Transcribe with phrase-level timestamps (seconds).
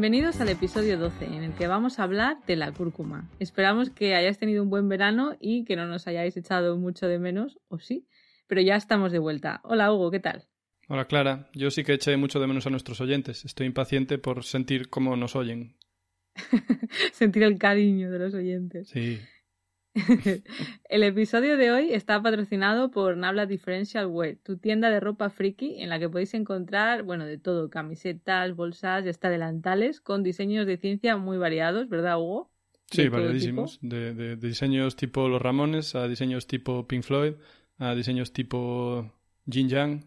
[0.00, 3.28] Bienvenidos al episodio 12, en el que vamos a hablar de la cúrcuma.
[3.38, 7.18] Esperamos que hayáis tenido un buen verano y que no nos hayáis echado mucho de
[7.18, 8.06] menos, o sí,
[8.46, 9.60] pero ya estamos de vuelta.
[9.62, 10.48] Hola Hugo, ¿qué tal?
[10.88, 13.44] Hola Clara, yo sí que eché mucho de menos a nuestros oyentes.
[13.44, 15.76] Estoy impaciente por sentir cómo nos oyen.
[17.12, 18.88] sentir el cariño de los oyentes.
[18.88, 19.20] Sí.
[20.88, 25.82] El episodio de hoy está patrocinado por Nabla Differential Wear, tu tienda de ropa friki
[25.82, 30.66] en la que podéis encontrar, bueno, de todo, camisetas, bolsas y hasta delantales con diseños
[30.66, 32.50] de ciencia muy variados, ¿verdad, Hugo?
[32.90, 33.78] Sí, variadísimos.
[33.82, 37.34] De, diseños tipo Los Ramones a diseños tipo Pink Floyd
[37.78, 39.12] a diseños tipo
[39.48, 40.04] Jin Yang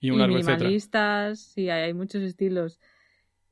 [0.00, 2.80] y un largo minimalistas, sí, hay muchos estilos.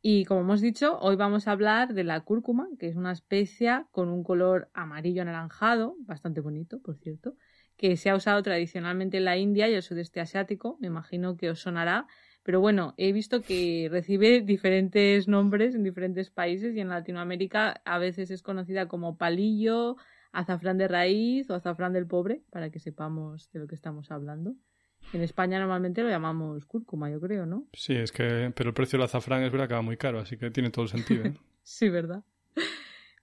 [0.01, 3.89] Y como hemos dicho, hoy vamos a hablar de la cúrcuma, que es una especia
[3.91, 7.35] con un color amarillo anaranjado, bastante bonito, por cierto,
[7.77, 10.79] que se ha usado tradicionalmente en la India y el sudeste asiático.
[10.81, 12.07] Me imagino que os sonará.
[12.45, 17.99] Pero bueno, he visto que recibe diferentes nombres en diferentes países y en Latinoamérica a
[17.99, 19.97] veces es conocida como palillo,
[20.33, 24.55] azafrán de raíz o azafrán del pobre, para que sepamos de lo que estamos hablando.
[25.13, 27.67] En España normalmente lo llamamos cúrcuma, yo creo, ¿no?
[27.73, 30.37] Sí, es que, pero el precio del azafrán es verdad que va muy caro, así
[30.37, 31.25] que tiene todo el sentido.
[31.25, 31.35] ¿eh?
[31.63, 32.23] sí, verdad.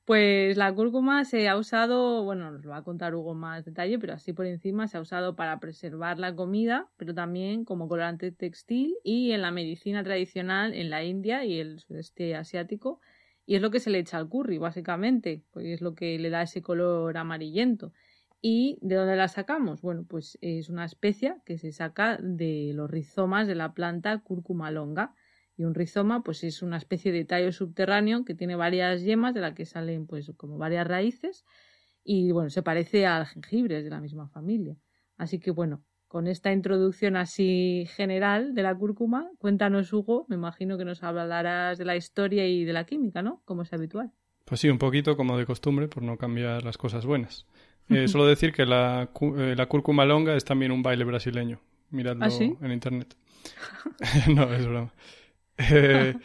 [0.06, 3.97] Pues la cúrcuma se ha usado, bueno, nos lo va a contar Hugo más detalle,
[3.97, 8.31] pero así por encima se ha usado para preservar la comida, pero también como colorante
[8.31, 13.00] textil y en la medicina tradicional en la India y el sudeste asiático.
[13.47, 16.29] Y es lo que se le echa al curry, básicamente, pues es lo que le
[16.29, 17.91] da ese color amarillento.
[18.47, 19.81] ¿Y de dónde la sacamos?
[19.81, 24.69] Bueno, pues es una especia que se saca de los rizomas de la planta cúrcuma
[24.69, 25.16] longa.
[25.57, 29.41] Y un rizoma, pues es una especie de tallo subterráneo que tiene varias yemas de
[29.41, 31.44] la que salen, pues, como varias raíces.
[32.03, 34.77] Y bueno, se parece al jengibre, es de la misma familia.
[35.17, 40.77] Así que bueno, con esta introducción así general de la cúrcuma, cuéntanos, Hugo, me imagino
[40.77, 43.41] que nos hablarás de la historia y de la química, ¿no?
[43.44, 44.12] Como es habitual.
[44.45, 47.47] Pues sí, un poquito como de costumbre, por no cambiar las cosas buenas.
[47.90, 51.59] Eh, solo decir que la, eh, la cúrcuma longa es también un baile brasileño.
[51.91, 53.16] Miradlo ¿Ah, en internet.
[54.34, 54.94] no, es broma.
[55.57, 56.16] Eh,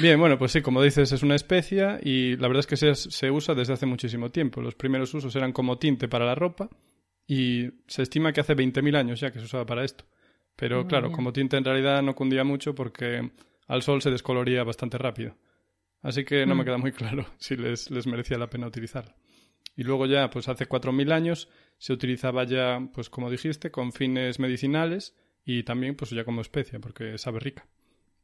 [0.00, 2.94] bien, bueno, pues sí, como dices, es una especia y la verdad es que se,
[2.94, 4.60] se, usa desde hace muchísimo tiempo.
[4.60, 6.68] Los primeros usos eran como tinte para la ropa
[7.26, 10.04] y se estima que hace 20.000 años ya que se usaba para esto.
[10.56, 13.30] Pero claro, como tinte en realidad no cundía mucho porque
[13.68, 15.36] al sol se descoloría bastante rápido.
[16.02, 16.66] Así que no me mm.
[16.66, 19.14] queda muy claro si les, les merecía la pena utilizarla.
[19.78, 24.40] Y luego ya, pues hace 4.000 años, se utilizaba ya, pues como dijiste, con fines
[24.40, 27.64] medicinales y también pues ya como especia, porque sabe rica.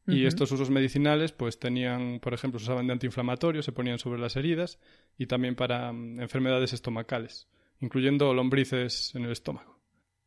[0.09, 4.21] Y estos usos medicinales, pues tenían, por ejemplo, se usaban de antiinflamatorio, se ponían sobre
[4.21, 4.81] las heridas
[5.17, 7.47] y también para mm, enfermedades estomacales,
[7.79, 9.79] incluyendo lombrices en el estómago.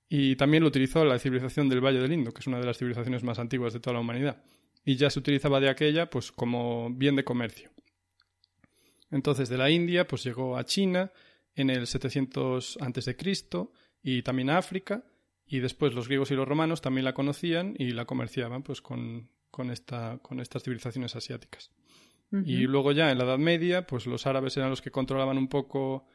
[0.08, 2.78] Y también lo utilizó la civilización del Valle del Indo, que es una de las
[2.78, 4.42] civilizaciones más antiguas de toda la humanidad.
[4.86, 7.70] Y ya se utilizaba de aquella, pues como bien de comercio.
[9.12, 11.12] Entonces de la India pues llegó a China
[11.56, 13.18] en el 700 a.C.
[14.04, 15.04] y también a África
[15.46, 19.30] y después los griegos y los romanos también la conocían y la comerciaban pues con,
[19.50, 21.72] con, esta, con estas civilizaciones asiáticas.
[22.44, 25.48] Y luego ya en la Edad Media pues los árabes eran los que controlaban un
[25.48, 26.06] poco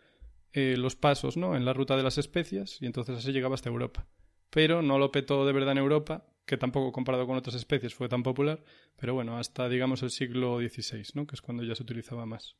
[0.53, 1.57] eh, los pasos ¿no?
[1.57, 4.07] en la ruta de las especias y entonces así llegaba hasta Europa.
[4.51, 8.11] Pero no lo petó de verdad en Europa, que tampoco comparado con otras especies fue
[8.11, 8.63] tan popular,
[9.01, 11.27] pero bueno, hasta digamos el siglo XVI, ¿no?
[11.27, 12.57] que es cuando ya se utilizaba más.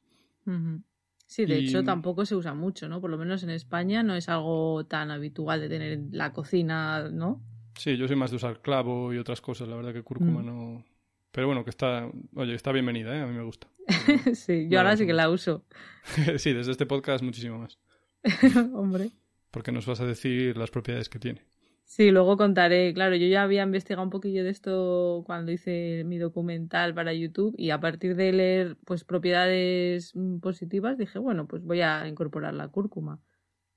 [1.27, 3.01] Sí, de hecho tampoco se usa mucho, ¿no?
[3.01, 7.09] Por lo menos en España no es algo tan habitual de tener en la cocina,
[7.11, 7.43] ¿no?
[7.79, 10.47] Sí, yo soy más de usar clavo y otras cosas, la verdad que cúrcuma mm.
[10.47, 10.85] no...
[11.31, 13.23] Pero bueno, que está, oye, está bienvenida, ¿eh?
[13.23, 13.67] A mí me gusta.
[14.35, 15.65] sí, yo ahora sí que la uso.
[16.37, 17.79] sí, desde este podcast muchísimo más.
[18.75, 19.11] Hombre.
[19.51, 21.47] Porque nos vas a decir las propiedades que tiene.
[21.93, 22.95] Sí, luego contaré.
[22.95, 27.55] Claro, yo ya había investigado un poquillo de esto cuando hice mi documental para YouTube
[27.59, 32.55] y a partir de leer pues propiedades mm, positivas dije, bueno, pues voy a incorporar
[32.55, 33.21] la cúrcuma.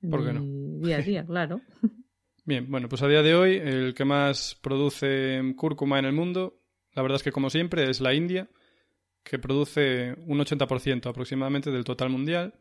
[0.10, 0.46] ¿Por qué no?
[0.80, 1.60] Día a día, claro.
[2.46, 6.62] Bien, bueno, pues a día de hoy el que más produce cúrcuma en el mundo,
[6.94, 8.48] la verdad es que como siempre es la India,
[9.24, 12.54] que produce un 80% aproximadamente del total mundial,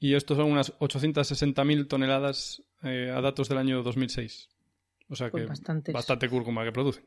[0.00, 4.51] y estos son unas 860.000 toneladas eh, a datos del año 2006.
[5.12, 5.92] O sea Pues que bastantes.
[5.92, 7.04] bastante cúrcuma que producen.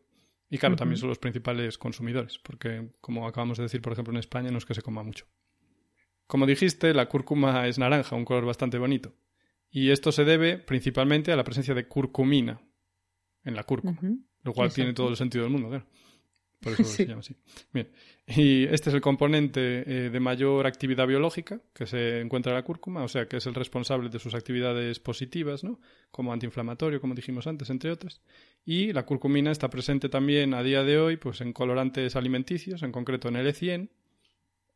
[0.47, 4.19] Y claro, también son los principales consumidores, porque como acabamos de decir, por ejemplo, en
[4.19, 5.25] España no es que se coma mucho.
[6.27, 9.15] Como dijiste, la cúrcuma es naranja, un color bastante bonito.
[9.71, 12.61] Y esto se debe principalmente a la presencia de curcumina
[13.43, 13.99] en la cúrcuma,
[14.43, 15.87] lo cual tiene todo el sentido del mundo, claro.
[16.61, 16.97] Por eso Sí.
[16.97, 17.35] se llama así.
[17.73, 17.89] Bien.
[18.27, 22.63] Y este es el componente eh, de mayor actividad biológica que se encuentra en la
[22.63, 25.79] cúrcuma, o sea, que es el responsable de sus actividades positivas, ¿no?
[26.11, 28.21] Como antiinflamatorio, como dijimos antes, entre otras.
[28.65, 32.91] Y la curcumina está presente también a día de hoy pues en colorantes alimenticios, en
[32.91, 33.89] concreto en el E100,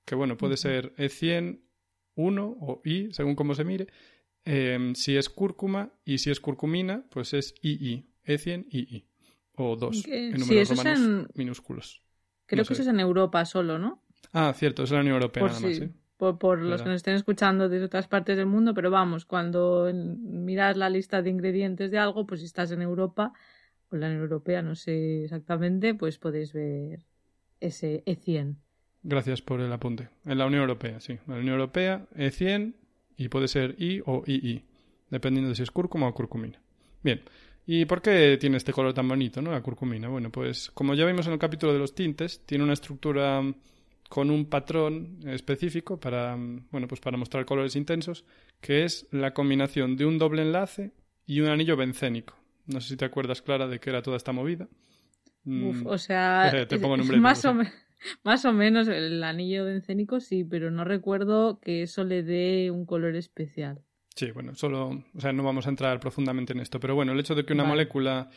[0.06, 1.62] que bueno, puede ser E100
[2.16, 3.88] 1 o I, según cómo se mire.
[4.46, 9.06] Eh, si es cúrcuma y si es curcumina, pues es II, E100 II.
[9.62, 12.02] O 2, Que- en sí, números es en- minúsculos.
[12.46, 12.82] Creo No que sé.
[12.82, 14.02] eso es en Europa solo, ¿no?
[14.32, 15.90] Ah, cierto, es la Unión Europea por nada más, ¿sí?
[16.18, 19.88] por, por los que nos estén escuchando desde otras partes del mundo, pero vamos, cuando
[19.90, 23.34] en- miras la lista de ingredientes de algo, pues si estás en Europa
[23.92, 27.06] o en la Unión Europea, no sé exactamente, pues podéis ver
[27.60, 28.56] ese E E100.
[29.04, 30.10] Gracias por el apunte.
[30.26, 31.20] En la Unión Europea, sí.
[31.28, 32.76] La Unión Europea, E100
[33.18, 34.64] y puede ser I o II,
[35.10, 36.62] dependiendo de si es cúrcuma o curcumina.
[37.04, 37.22] Bien.
[37.72, 39.52] ¿Y por qué tiene este color tan bonito, no?
[39.52, 40.08] La curcumina.
[40.08, 43.54] Bueno, pues como ya vimos en el capítulo de los tintes, tiene una estructura mm,
[44.10, 48.26] con un patrón específico para, mm, bueno, pues para mostrar colores intensos,
[48.60, 50.94] que es la combinación de un doble enlace
[51.28, 52.34] y un anillo bencénico.
[52.66, 54.68] No sé si te acuerdas, Clara, de qué era toda esta movida.
[55.46, 57.54] Uf, Mm, o sea, Te pongo nombre, más, o
[58.24, 62.88] más o menos el anillo bencénico sí, pero no recuerdo que eso le dé un
[62.88, 63.84] color especial.
[64.20, 67.20] Sí, bueno, solo, o sea, no vamos a entrar profundamente en esto, pero bueno, el
[67.22, 67.76] hecho de que una Vale.
[67.76, 68.30] molécula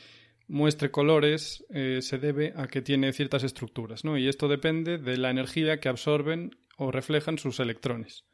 [0.46, 4.16] muestre colores eh, se debe a que tiene ciertas estructuras, ¿no?
[4.16, 8.24] Y esto depende de la energía que absorben o reflejan sus electrones.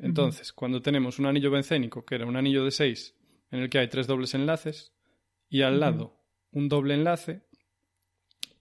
[0.00, 3.14] Entonces, cuando tenemos un anillo bencénico, que era un anillo de 6,
[3.52, 4.92] en el que hay tres dobles enlaces,
[5.48, 6.18] y al lado
[6.50, 7.42] un doble enlace,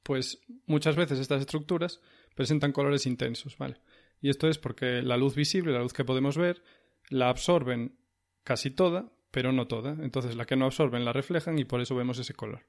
[0.03, 1.99] pues muchas veces estas estructuras
[2.35, 3.81] presentan colores intensos, ¿vale?
[4.21, 6.61] Y esto es porque la luz visible, la luz que podemos ver,
[7.09, 8.04] la absorben
[8.45, 9.91] casi toda, pero no toda.
[10.01, 12.61] Entonces la que no absorben la reflejan y por eso vemos ese color.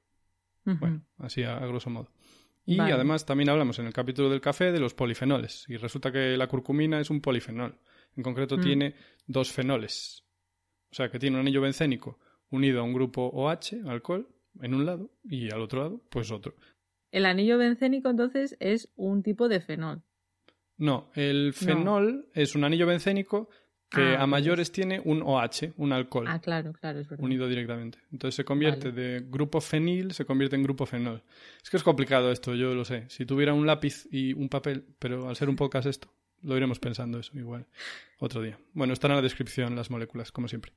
[0.65, 2.11] Bueno, así a, a grosso modo.
[2.65, 2.91] Y Vale.
[2.91, 5.63] además también hablamos en el capítulo del café de los polifenoles.
[5.69, 7.79] Y resulta que la curcumina es un polifenol.
[8.17, 8.61] En concreto Mm.
[8.61, 8.95] tiene
[9.27, 10.25] dos fenoles.
[10.91, 12.19] O sea que tiene un anillo bencénico
[12.49, 14.27] unido a un grupo OH, alcohol,
[14.61, 16.55] en un lado, y al otro lado, pues otro.
[17.11, 20.01] El anillo bencénico entonces es un tipo de fenol.
[20.77, 23.49] No, el fenol es un anillo bencénico
[23.89, 24.27] que Ah, a pues.
[24.29, 26.25] mayores tiene un OH, un alcohol.
[26.27, 27.23] Ah, claro, claro, es verdad.
[27.23, 27.99] unido directamente.
[28.11, 29.01] Entonces se convierte Vale.
[29.01, 31.23] de grupo fenil, se convierte en grupo fenol.
[31.63, 33.05] Es que es complicado esto, yo lo sé.
[33.09, 36.09] Si tuviera un lápiz y un papel, pero al ser un podcast esto,
[36.43, 37.65] lo iremos pensando eso igual
[38.19, 38.59] otro día.
[38.73, 40.73] Bueno, están en la descripción las moléculas, como siempre.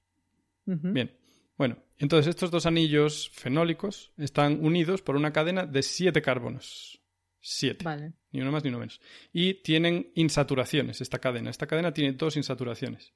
[0.65, 1.11] Bien.
[1.59, 7.00] Bueno, entonces estos dos anillos fenólicos están unidos por una cadena de siete carbonos.
[7.41, 7.85] Siete.
[7.85, 8.13] Vale.
[8.33, 9.01] Ni uno más ni uno menos.
[9.33, 11.51] Y tienen insaturaciones esta cadena.
[11.51, 13.13] Esta cadena tiene dos insaturaciones.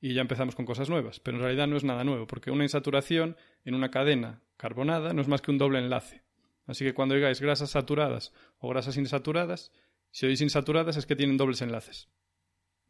[0.00, 1.18] Y ya empezamos con cosas nuevas.
[1.20, 5.22] Pero en realidad no es nada nuevo, porque una insaturación en una cadena carbonada no
[5.22, 6.22] es más que un doble enlace.
[6.66, 9.72] Así que cuando digáis grasas saturadas o grasas insaturadas,
[10.10, 12.08] si oís insaturadas es que tienen dobles enlaces.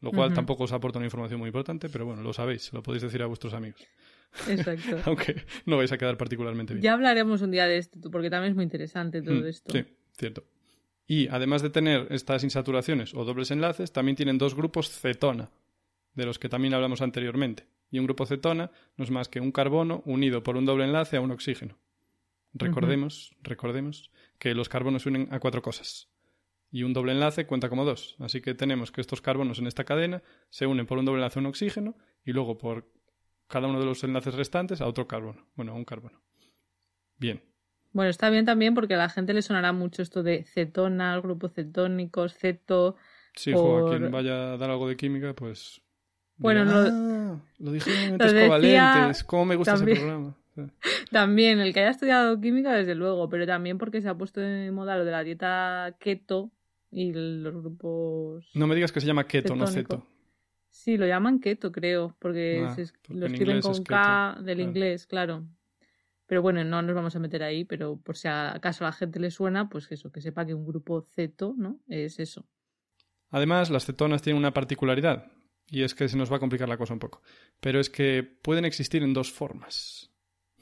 [0.01, 3.01] Lo cual tampoco os aporta una información muy importante, pero bueno, lo sabéis, lo podéis
[3.03, 3.81] decir a vuestros amigos.
[4.47, 4.99] Exacto.
[5.05, 6.83] Aunque no vais a quedar particularmente bien.
[6.83, 9.71] ya hablaremos un día de esto, porque también es muy interesante todo Mm, esto.
[9.73, 9.83] Sí,
[10.17, 10.43] cierto.
[11.07, 15.51] Y además de tener estas insaturaciones o dobles enlaces, también tienen dos grupos cetona,
[16.13, 17.67] de los que también hablamos anteriormente.
[17.91, 21.17] Y un grupo cetona no es más que un carbono unido por un doble enlace
[21.17, 21.77] a un oxígeno.
[22.53, 26.09] Recordemos, recordemos que los carbonos se unen a cuatro cosas.
[26.71, 28.15] Y un doble enlace cuenta como dos.
[28.19, 31.39] Así que tenemos que estos carbonos en esta cadena se unen por un doble enlace
[31.39, 32.91] a un oxígeno y luego por
[33.47, 35.47] cada uno de los enlaces restantes a otro carbono.
[35.55, 36.21] Bueno, a un carbono.
[37.17, 37.43] Bien.
[37.95, 41.53] Bueno, está bien también porque a la gente le sonará mucho esto de cetona, grupos
[41.53, 42.97] cetónicos, ceto.
[43.33, 45.81] Sí, por- jo, a quien vaya a dar algo de química, pues.
[46.35, 49.23] Bueno, dirá, no- "Ah, lo dijeron en mentes lo decía covalentes.
[49.23, 49.97] ¿Cómo me gusta también.
[49.97, 50.35] ese programa?
[51.11, 54.71] También, el que haya estudiado química, desde luego, pero también porque se ha puesto de
[54.71, 56.51] moda lo de la dieta keto
[56.91, 58.49] y los grupos.
[58.53, 60.05] No me digas que se llama keto, no ceto.
[60.69, 63.83] Sí, lo llaman keto, creo, porque Ah, se es- porque lo en escriben es con
[63.85, 64.61] K del claro.
[64.69, 65.43] inglés, claro.
[66.27, 69.19] Pero bueno, no nos vamos a meter ahí, pero por si acaso a la gente
[69.19, 71.79] le suena, pues eso, que sepa que un grupo ceto, ¿no?
[71.87, 72.47] Es eso.
[73.29, 75.31] Además, las cetonas tienen una particularidad.
[75.67, 77.21] Y es que se nos va a complicar la cosa un poco.
[77.59, 80.11] Pero es que pueden existir en dos formas.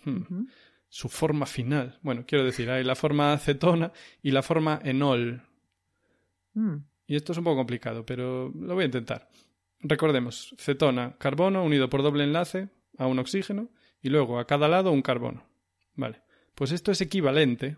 [0.03, 0.45] Hmm.
[0.87, 1.99] Su forma final.
[2.01, 3.91] Bueno, quiero decir, hay la forma acetona
[4.21, 5.41] y la forma enol.
[6.53, 6.75] Mm.
[7.07, 9.27] Y esto es un poco complicado, pero lo voy a intentar.
[9.79, 13.69] Recordemos, cetona, carbono unido por doble enlace a un oxígeno
[14.01, 15.45] y luego a cada lado un carbono.
[15.95, 16.21] Vale,
[16.55, 17.77] pues esto es equivalente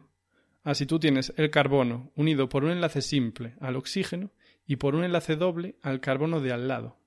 [0.63, 4.31] a si tú tienes el carbono unido por un enlace simple al oxígeno
[4.65, 6.97] y por un enlace doble al carbono de al lado.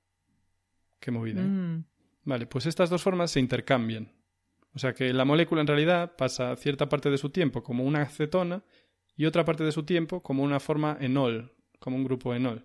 [1.01, 1.41] Qué movida.
[1.41, 1.45] ¿eh?
[1.45, 1.85] Mm.
[2.25, 4.13] Vale, pues estas dos formas se intercambian.
[4.75, 8.03] O sea que la molécula en realidad pasa cierta parte de su tiempo como una
[8.03, 8.63] acetona
[9.17, 12.65] y otra parte de su tiempo como una forma enol, como un grupo enol.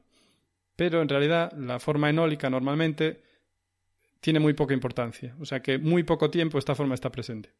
[0.75, 3.23] Pero en realidad la forma enólica normalmente
[4.19, 5.35] tiene muy poca importancia.
[5.39, 7.51] O sea que muy poco tiempo esta forma está presente.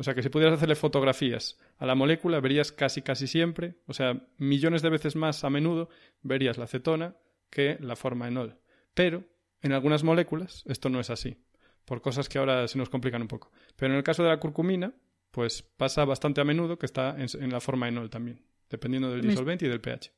[0.00, 3.92] O sea que si pudieras hacerle fotografías a la molécula, verías casi casi siempre, o
[3.92, 5.90] sea, millones de veces más a menudo,
[6.22, 7.16] verías la acetona
[7.50, 8.56] que la forma enol.
[8.94, 9.24] Pero
[9.60, 11.36] en algunas moléculas esto no es así
[11.84, 13.52] por cosas que ahora se nos complican un poco.
[13.76, 14.94] Pero en el caso de la curcumina,
[15.32, 18.40] pues pasa bastante a menudo que está en, en la forma enol también,
[18.70, 20.12] dependiendo del Me- disolvente y del pH.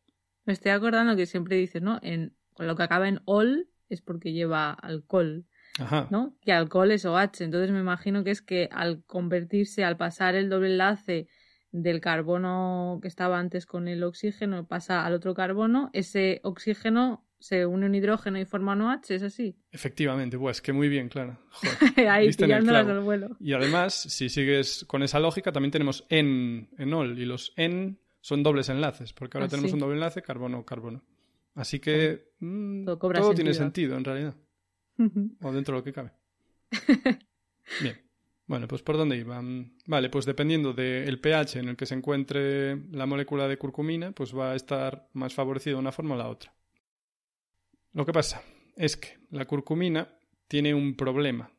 [0.44, 1.98] Me estoy acordando que siempre dices, ¿no?
[2.02, 5.44] En con lo que acaba en ol es porque lleva alcohol,
[5.79, 6.07] Ajá.
[6.11, 6.35] ¿no?
[6.43, 7.41] Que alcohol es OH.
[7.45, 11.29] Entonces me imagino que es que al convertirse, al pasar el doble enlace
[11.71, 17.67] del carbono que estaba antes con el oxígeno, pasa al otro carbono, ese oxígeno se
[17.67, 19.57] une a un hidrógeno y forma un OH, ¿es así?
[19.73, 21.38] Efectivamente, pues que muy bien, claro.
[21.50, 23.37] Joder, Ahí pillándolas al vuelo.
[23.41, 28.45] Y además, si sigues con esa lógica, también tenemos en, enol, y los en son
[28.45, 29.75] dobles enlaces, porque ahora Ah, tenemos sí.
[29.75, 31.02] un doble enlace carbono-carbono.
[31.55, 34.37] Así que mm, Todo tiene sentido en realidad,
[34.99, 36.12] o dentro de lo que cabe.
[37.80, 38.00] Bien.
[38.46, 39.40] Bueno, pues ¿por dónde iba?
[39.40, 44.12] Mm, Vale, pues dependiendo del pH en el que se encuentre la molécula de curcumina,
[44.12, 46.54] pues va a estar más favorecida una forma o la otra.
[47.92, 48.42] Lo que pasa
[48.76, 50.08] es que la curcumina
[50.49, 51.50] tiene un problema.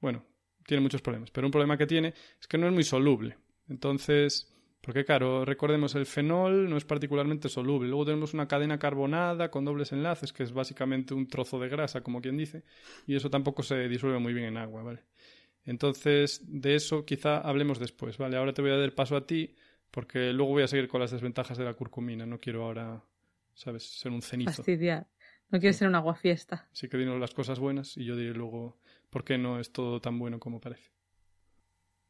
[0.00, 0.24] Bueno,
[0.66, 3.36] tiene muchos problemas, pero un problema que tiene es que no es muy soluble.
[3.68, 4.47] Entonces,
[4.80, 7.88] porque claro, recordemos, el fenol no es particularmente soluble.
[7.88, 12.02] Luego tenemos una cadena carbonada con dobles enlaces, que es básicamente un trozo de grasa,
[12.02, 12.64] como quien dice,
[13.06, 15.04] y eso tampoco se disuelve muy bien en agua, ¿vale?
[15.64, 18.36] Entonces, de eso quizá hablemos después, ¿vale?
[18.36, 19.54] Ahora te voy a dar el paso a ti,
[19.90, 22.24] porque luego voy a seguir con las desventajas de la curcumina.
[22.24, 23.02] No quiero ahora,
[23.54, 24.52] ¿sabes?, ser un cenizo.
[24.52, 25.06] Fastidiar.
[25.50, 26.68] No quiere ser un aguafiesta.
[26.72, 28.78] Así que dinos las cosas buenas y yo diré luego
[29.10, 30.90] por qué no es todo tan bueno como parece.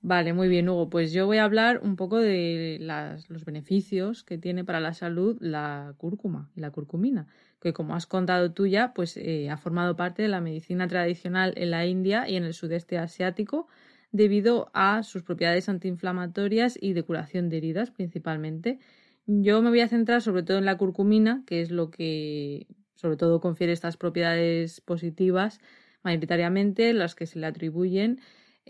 [0.00, 0.88] Vale, muy bien, Hugo.
[0.90, 4.94] Pues yo voy a hablar un poco de las- los beneficios que tiene para la
[4.94, 7.26] salud la cúrcuma y la curcumina,
[7.60, 11.52] que como has contado tú ya, pues eh, ha formado parte de la medicina tradicional
[11.56, 13.66] en la India y en el sudeste asiático
[14.12, 18.78] debido a sus propiedades antiinflamatorias y de curación de heridas principalmente.
[19.26, 23.16] Yo me voy a centrar sobre todo en la curcumina, que es lo que sobre
[23.16, 25.60] todo confiere estas propiedades positivas
[26.02, 28.20] mayoritariamente, las que se le atribuyen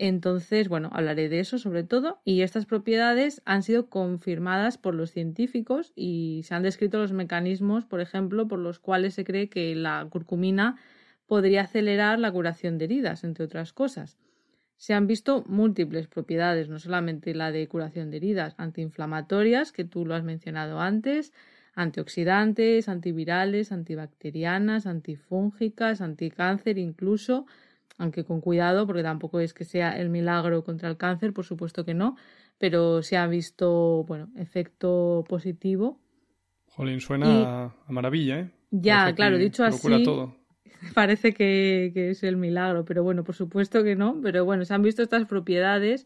[0.01, 5.11] entonces, bueno, hablaré de eso sobre todo y estas propiedades han sido confirmadas por los
[5.11, 9.75] científicos y se han descrito los mecanismos, por ejemplo, por los cuales se cree que
[9.75, 10.77] la curcumina
[11.27, 14.17] podría acelerar la curación de heridas, entre otras cosas.
[14.77, 20.05] Se han visto múltiples propiedades, no solamente la de curación de heridas, antiinflamatorias, que tú
[20.05, 21.33] lo has mencionado antes,
[21.75, 27.45] antioxidantes, antivirales, antibacterianas, antifúngicas, anticáncer incluso,
[27.99, 31.85] aunque con cuidado, porque tampoco es que sea el milagro contra el cáncer, por supuesto
[31.85, 32.15] que no,
[32.57, 35.99] pero se ha visto, bueno, efecto positivo.
[36.75, 38.51] Jolín, suena Y- a, maravilla, ¿eh?
[38.71, 40.35] Ya, Parece claro, dicho así, todo.
[40.95, 44.73] parece que, que es el milagro, pero bueno, por supuesto que no, pero bueno, se
[44.73, 46.05] han visto estas propiedades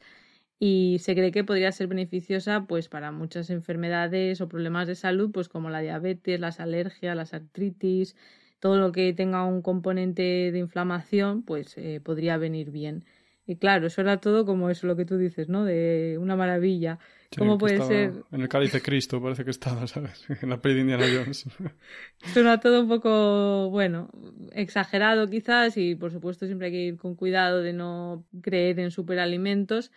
[0.60, 5.32] y se cree que podría ser beneficiosa pues para muchas enfermedades o problemas de salud,
[5.32, 8.16] pues como la diabetes, las alergias, las artritis,
[8.64, 13.04] todo lo que tenga un componente de inflamación, pues eh, podría venir bien.
[13.46, 15.66] Y claro, eso era todo como eso lo que tú dices, ¿no?
[15.66, 16.98] De una maravilla.
[17.30, 18.14] Sí, ¿Cómo puede ser?
[18.32, 20.26] En el cáliz de Cristo parece que estaba, ¿sabes?
[20.42, 21.46] En la peli de Indiana Jones.
[22.34, 24.10] Suena todo un poco, bueno,
[24.54, 28.92] exagerado quizás y por supuesto siempre hay que ir con cuidado de no creer en
[28.92, 29.92] superalimentos,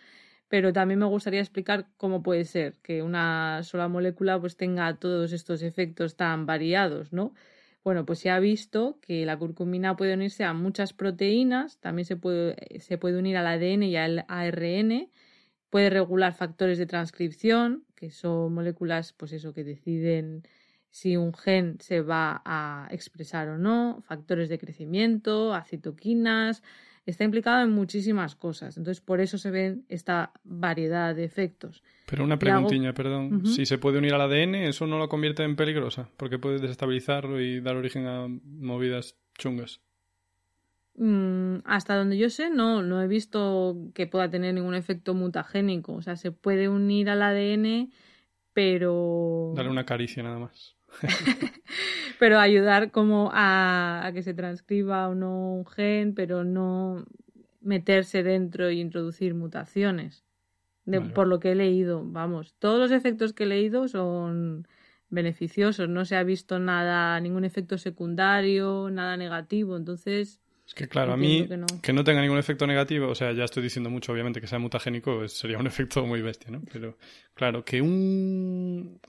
[0.49, 5.31] pero también me gustaría explicar cómo puede ser que una sola molécula pues tenga todos
[5.31, 7.33] estos efectos tan variados, ¿no?
[7.83, 12.17] Bueno, pues se ha visto que la curcumina puede unirse a muchas proteínas, también se
[12.17, 15.09] puede, se puede unir al ADN y al ARN,
[15.69, 20.43] puede regular factores de transcripción, que son moléculas, pues eso, que deciden
[20.89, 26.63] si un gen se va a expresar o no, factores de crecimiento, acitoquinas,
[27.11, 28.77] está implicado en muchísimas cosas.
[28.77, 31.83] Entonces, por eso se ven esta variedad de efectos.
[32.05, 33.45] Pero una hago- preguntilla, perdón.
[33.45, 36.09] Si se puede unir al ADN, ¿eso no lo convierte en peligrosa?
[36.17, 39.81] Porque puede desestabilizarlo y dar origen a movidas chungas.
[40.95, 45.93] Mm, hasta donde yo sé, no, no he visto que pueda tener ningún efecto mutagénico.
[45.93, 47.91] O sea, se puede unir al ADN,
[48.53, 49.53] pero.
[49.55, 50.76] Darle una caricia nada más.
[52.19, 57.05] pero ayudar como a, que se transcriba o no un gen, pero no
[57.61, 60.23] meterse dentro y introducir mutaciones.
[61.13, 64.65] Por lo que he leído, vamos, todos los efectos que he leído son
[65.09, 71.13] beneficiosos, no se ha visto nada, ningún efecto secundario, nada negativo, entonces es que claro,
[71.13, 71.47] a mí
[71.81, 72.03] que no.
[72.03, 75.57] tenga ningún efecto negativo, o sea, ya estoy diciendo mucho, obviamente, que sea mutagénico sería
[75.57, 76.61] un efecto muy bestia, ¿no?
[76.73, 76.97] Pero
[77.33, 78.99] claro, que un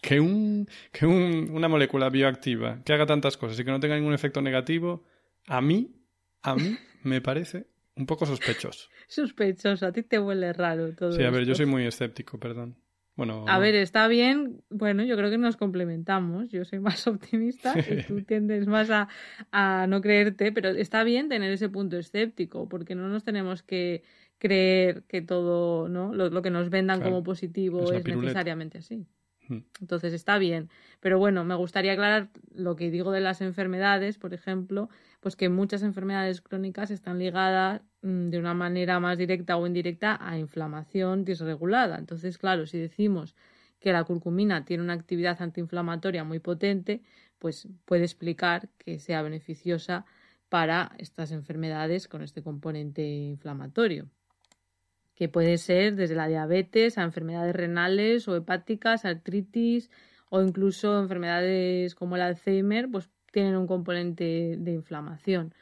[0.00, 3.96] que un que un, una molécula bioactiva que haga tantas cosas y que no tenga
[3.96, 5.04] ningún efecto negativo,
[5.46, 5.94] a mí
[6.42, 8.88] a mí me parece un poco sospechoso.
[9.08, 11.12] Sospechoso, a ti te huele raro todo.
[11.12, 12.76] Sí, a ver, yo soy muy escéptico, perdón.
[13.16, 14.62] Bueno, a ver, está bien.
[14.70, 16.50] Bueno, yo creo que nos complementamos.
[16.50, 21.50] Yo soy más optimista y tú tiendes más a, no creerte, pero está bien tener
[21.50, 24.04] ese punto escéptico, porque no nos tenemos que
[24.38, 26.14] creer que todo, ¿no?
[26.14, 29.04] Lo, que nos vendan como positivo es, necesariamente así.
[29.80, 30.70] Entonces está bien.
[31.00, 34.88] Pero bueno, me gustaría aclarar lo que digo de las enfermedades, por ejemplo,
[35.20, 40.18] pues que muchas enfermedades crónicas están ligadas mm, de una manera más directa o indirecta
[40.20, 41.98] a inflamación disregulada.
[41.98, 43.34] Entonces, claro, si decimos
[43.80, 47.02] que la curcumina tiene una actividad antiinflamatoria muy potente,
[47.38, 50.04] pues puede explicar que sea beneficiosa
[50.48, 54.08] para estas enfermedades con este componente inflamatorio,
[55.18, 59.90] que puede ser desde la diabetes a enfermedades renales o hepáticas, artritis
[60.30, 65.54] o incluso enfermedades como el Alzheimer, pues tienen un componente de inflamación.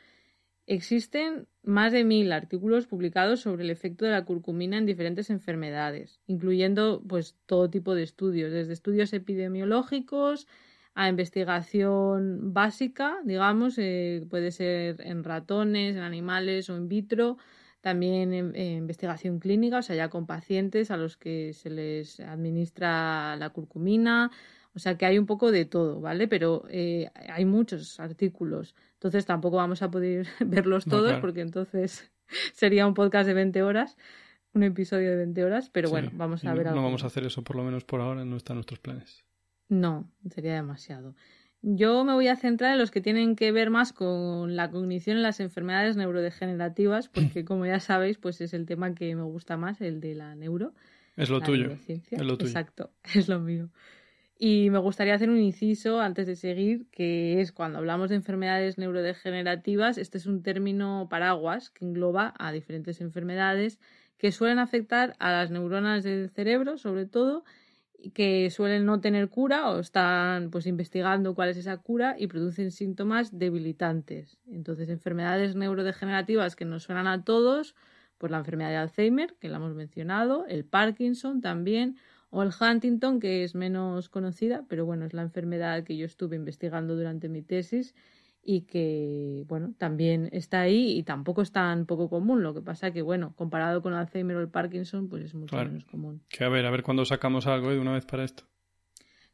[0.66, 6.20] Existen más de mil artículos publicados sobre el efecto de la curcumina en diferentes enfermedades,
[6.26, 10.46] incluyendo pues todo tipo de estudios, desde estudios epidemiológicos
[10.94, 17.38] a investigación básica, digamos, eh, puede ser en ratones, en animales o in vitro,
[17.80, 23.36] también en, investigación clínica, o sea, ya con pacientes a los que se les administra
[23.36, 24.30] la curcumina,
[24.74, 26.28] o sea que hay un poco de todo, ¿vale?
[26.28, 28.74] Pero eh, hay muchos artículos.
[28.94, 32.10] Entonces tampoco vamos a poder verlos todos porque entonces
[32.52, 33.96] sería un podcast de 20 horas,
[34.52, 36.80] un episodio de 20 horas, pero bueno, vamos a ver algo.
[36.80, 39.24] No vamos a hacer eso por lo menos por ahora, no están nuestros planes.
[39.68, 41.14] No, sería demasiado.
[41.68, 45.16] Yo me voy a centrar en los que tienen que ver más con la cognición
[45.16, 49.56] en las enfermedades neurodegenerativas, porque como ya sabéis, pues es el tema que me gusta
[49.56, 50.74] más, el de la neuro.
[51.16, 51.76] Es lo tuyo.
[51.88, 52.48] Es lo tuyo.
[52.48, 53.68] Exacto, es lo mío.
[54.38, 58.78] Y me gustaría hacer un inciso antes de seguir, que es cuando hablamos de enfermedades
[58.78, 63.80] neurodegenerativas, este es un término paraguas que engloba a diferentes enfermedades
[64.18, 67.42] que suelen afectar a las neuronas del cerebro, sobre todo,
[68.10, 72.70] que suelen no tener cura o están pues investigando cuál es esa cura y producen
[72.70, 74.38] síntomas debilitantes.
[74.46, 77.74] Entonces, enfermedades neurodegenerativas que nos suenan a todos,
[78.18, 81.96] pues la enfermedad de Alzheimer, que la hemos mencionado, el Parkinson también,
[82.30, 86.36] o el Huntington, que es menos conocida, pero bueno, es la enfermedad que yo estuve
[86.36, 87.94] investigando durante mi tesis
[88.46, 92.42] y que, bueno, también está ahí y tampoco es tan poco común.
[92.44, 95.84] Lo que pasa que, bueno, comparado con Alzheimer o el Parkinson, pues es mucho menos
[95.84, 96.22] común.
[96.28, 98.44] Que a ver, a ver cuándo sacamos algo de una vez para esto.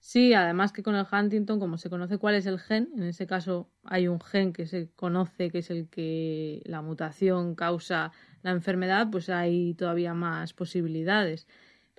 [0.00, 3.26] Sí, además que con el Huntington, como se conoce cuál es el gen, en ese
[3.26, 8.10] caso hay un gen que se conoce que es el que la mutación causa
[8.42, 11.46] la enfermedad, pues hay todavía más posibilidades.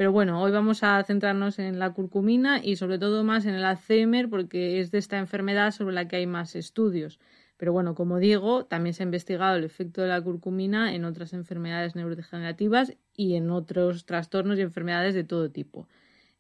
[0.03, 3.63] Pero bueno, hoy vamos a centrarnos en la curcumina y sobre todo más en el
[3.63, 7.21] Alzheimer porque es de esta enfermedad sobre la que hay más estudios.
[7.55, 11.31] Pero bueno, como digo, también se ha investigado el efecto de la curcumina en otras
[11.31, 15.87] enfermedades neurodegenerativas y en otros trastornos y enfermedades de todo tipo.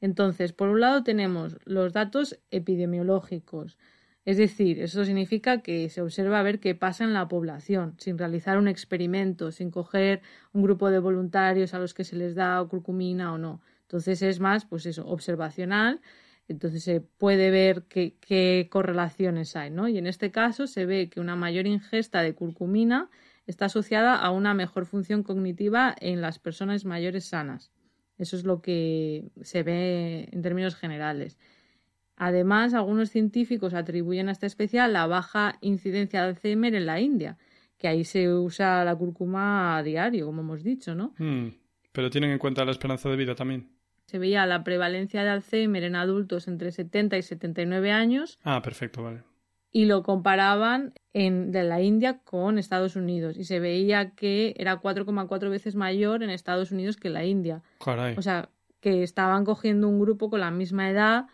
[0.01, 3.77] Entonces, por un lado tenemos los datos epidemiológicos,
[4.25, 8.17] es decir, eso significa que se observa a ver qué pasa en la población, sin
[8.17, 10.21] realizar un experimento, sin coger
[10.53, 13.61] un grupo de voluntarios a los que se les da curcumina o no.
[13.81, 15.99] Entonces es más, pues eso, observacional.
[16.47, 19.87] Entonces se puede ver qué, qué correlaciones hay, ¿no?
[19.87, 23.09] Y en este caso se ve que una mayor ingesta de curcumina
[23.45, 27.71] está asociada a una mejor función cognitiva en las personas mayores sanas.
[28.17, 31.37] Eso es lo que se ve en términos generales.
[32.25, 37.37] Además, algunos científicos atribuyen a esta especie la baja incidencia de Alzheimer en la India,
[37.77, 41.13] que ahí se usa la cúrcuma a diario, como hemos dicho, ¿no?
[41.17, 41.49] Hmm,
[41.91, 43.67] pero tienen en cuenta la esperanza de vida también.
[44.05, 48.39] Se veía la prevalencia de Alzheimer en adultos entre 70 y 79 años.
[48.45, 49.23] Ah, perfecto, vale.
[49.73, 53.35] Y lo comparaban en, de la India con Estados Unidos.
[53.35, 57.63] Y se veía que era 4,4 veces mayor en Estados Unidos que en la India.
[57.83, 58.15] Caray.
[58.17, 58.47] O sea,
[58.79, 61.25] que estaban cogiendo un grupo con la misma edad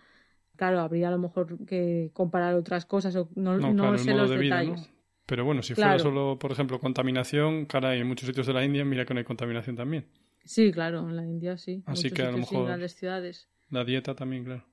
[0.59, 4.91] claro, habría a lo mejor que comparar otras cosas o no, sé los detalles.
[5.25, 8.83] Pero bueno, si fuera solo, por ejemplo, contaminación, caray, en muchos sitios de la India,
[8.83, 10.05] mira que no hay contaminación también.
[10.43, 11.81] Sí, claro, en la India sí.
[11.85, 12.65] Así que a lo mejor.
[12.65, 13.47] grandes ciudades.
[13.69, 14.65] La dieta también, claro.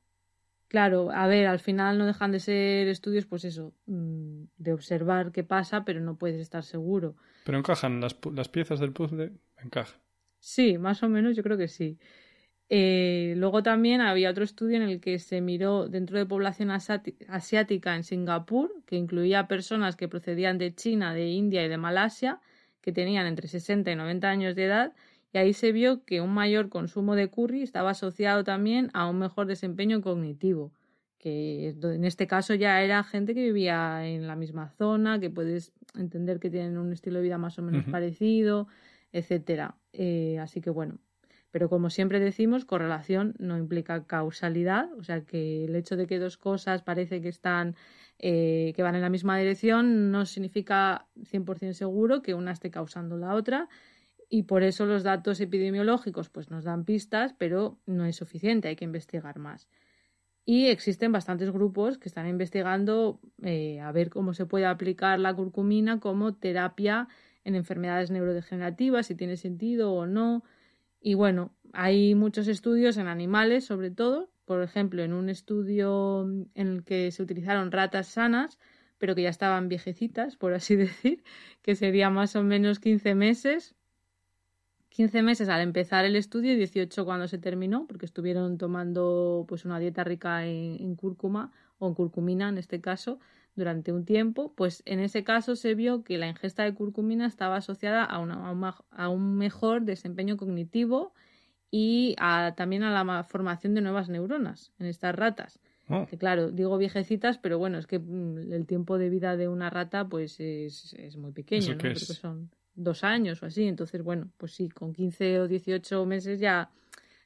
[0.66, 5.30] Claro, a ver, al final no dejan de ser estudios, pues eso, mm, de observar
[5.30, 7.14] qué pasa, pero no puedes estar seguro.
[7.44, 9.96] Pero encajan las, las piezas del puzzle, encaja.
[10.40, 12.00] Sí, más o menos yo creo que sí.
[12.68, 17.94] Eh, luego también había otro estudio en el que se miró dentro de población asiática
[17.94, 22.40] en Singapur, que incluía personas que procedían de China, de India y de Malasia,
[22.80, 24.94] que tenían entre 60 y 90 años de edad,
[25.32, 29.18] y ahí se vio que un mayor consumo de curry estaba asociado también a un
[29.18, 30.72] mejor desempeño cognitivo,
[31.18, 35.72] que en este caso ya era gente que vivía en la misma zona, que puedes
[35.94, 38.66] entender que tienen un estilo de vida más o menos parecido,
[39.12, 39.76] etcétera.
[39.92, 40.98] Eh, así que bueno,
[41.56, 46.18] pero como siempre decimos, correlación no implica causalidad, o sea que el hecho de que
[46.18, 47.76] dos cosas parece que están
[48.18, 53.16] eh, que van en la misma dirección no significa 100% seguro que una esté causando
[53.16, 53.70] la otra.
[54.28, 58.76] Y por eso los datos epidemiológicos pues nos dan pistas, pero no es suficiente, hay
[58.76, 59.66] que investigar más.
[60.44, 65.32] Y existen bastantes grupos que están investigando eh, a ver cómo se puede aplicar la
[65.32, 67.08] curcumina como terapia
[67.44, 70.44] en enfermedades neurodegenerativas, si tiene sentido o no,
[71.06, 76.22] y bueno, hay muchos estudios en animales, sobre todo, por ejemplo, en un estudio
[76.56, 78.58] en el que se utilizaron ratas sanas,
[78.98, 81.22] pero que ya estaban viejecitas, por así decir,
[81.62, 83.76] que sería más o menos 15 meses.
[84.88, 89.64] 15 meses al empezar el estudio y 18 cuando se terminó, porque estuvieron tomando pues
[89.64, 93.20] una dieta rica en, en cúrcuma o en curcumina en este caso,
[93.56, 97.56] durante un tiempo, pues en ese caso se vio que la ingesta de curcumina estaba
[97.56, 98.16] asociada a,
[98.90, 101.14] a, un mejor desempeño cognitivo
[101.70, 102.14] y
[102.56, 105.58] también a la formación de nuevas neuronas en estas ratas.
[105.88, 106.06] Oh.
[106.06, 109.70] Que claro, digo viejecitas, pero bueno, es que mm, el tiempo de vida de una
[109.70, 111.78] rata pues es, muy pequeño, ¿no?
[111.78, 113.64] Creo que son dos años o así.
[113.64, 116.70] Entonces, bueno, pues sí, con 15 o 18 meses ya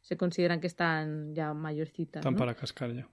[0.03, 2.21] se consideran que están ya mayorcitas.
[2.21, 3.09] Están para cascar ya.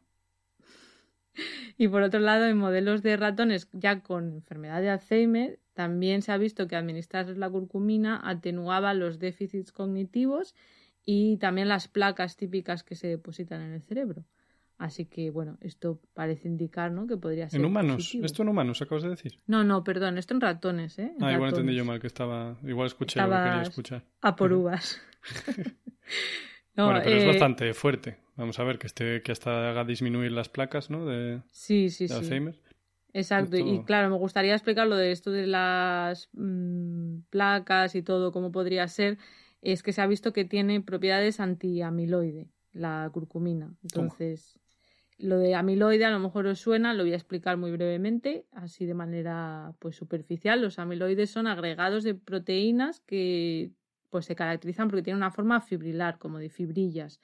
[1.77, 6.31] Y por otro lado, en modelos de ratones ya con enfermedad de Alzheimer, también se
[6.31, 10.55] ha visto que administrar la curcumina atenuaba los déficits cognitivos
[11.05, 14.25] y también las placas típicas que se depositan en el cerebro.
[14.77, 17.07] Así que, bueno, esto parece indicar, ¿no?
[17.07, 17.59] Que podría ser.
[17.59, 18.15] ¿En humanos?
[18.21, 19.39] ¿Esto en humanos acabas de decir?
[19.47, 21.13] No, no, perdón, esto en ratones, ¿eh?
[21.19, 22.57] ah, igual entendí yo mal, que estaba.
[22.63, 24.03] Igual escuché lo que quería escuchar.
[24.21, 25.01] A por uvas.
[26.75, 28.17] bueno, pero es eh, bastante fuerte.
[28.37, 31.07] Vamos a ver que esté que hasta haga disminuir las placas, ¿no?
[31.07, 32.59] De, sí, sí, Alzheimer.
[33.13, 38.31] Exacto, y claro, me gustaría explicar lo de esto de las mm, placas y todo,
[38.31, 39.17] cómo podría ser.
[39.63, 43.73] Es que se ha visto que tiene propiedades antiamiloide, la curcumina.
[43.81, 44.59] Entonces,
[45.17, 48.85] lo de amiloide a lo mejor os suena, lo voy a explicar muy brevemente, así
[48.85, 50.61] de manera pues superficial.
[50.61, 53.71] Los amiloides son agregados de proteínas que
[54.11, 57.19] pues se caracterizan porque tienen una forma fibrilar, como de fibrillas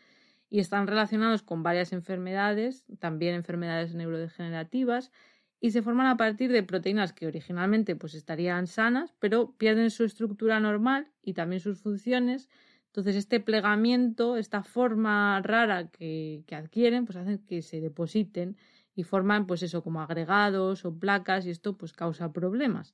[0.54, 5.12] y están relacionados con varias enfermedades, también enfermedades neurodegenerativas,
[5.60, 10.04] y se forman a partir de proteínas que originalmente pues estarían sanas, pero pierden su
[10.04, 12.50] estructura normal y también sus funciones.
[12.86, 18.56] Entonces, este plegamiento, esta forma rara que, adquieren, pues hacen que se depositen
[18.94, 22.94] y forman, pues eso, como agregados o placas, y esto pues causa problemas.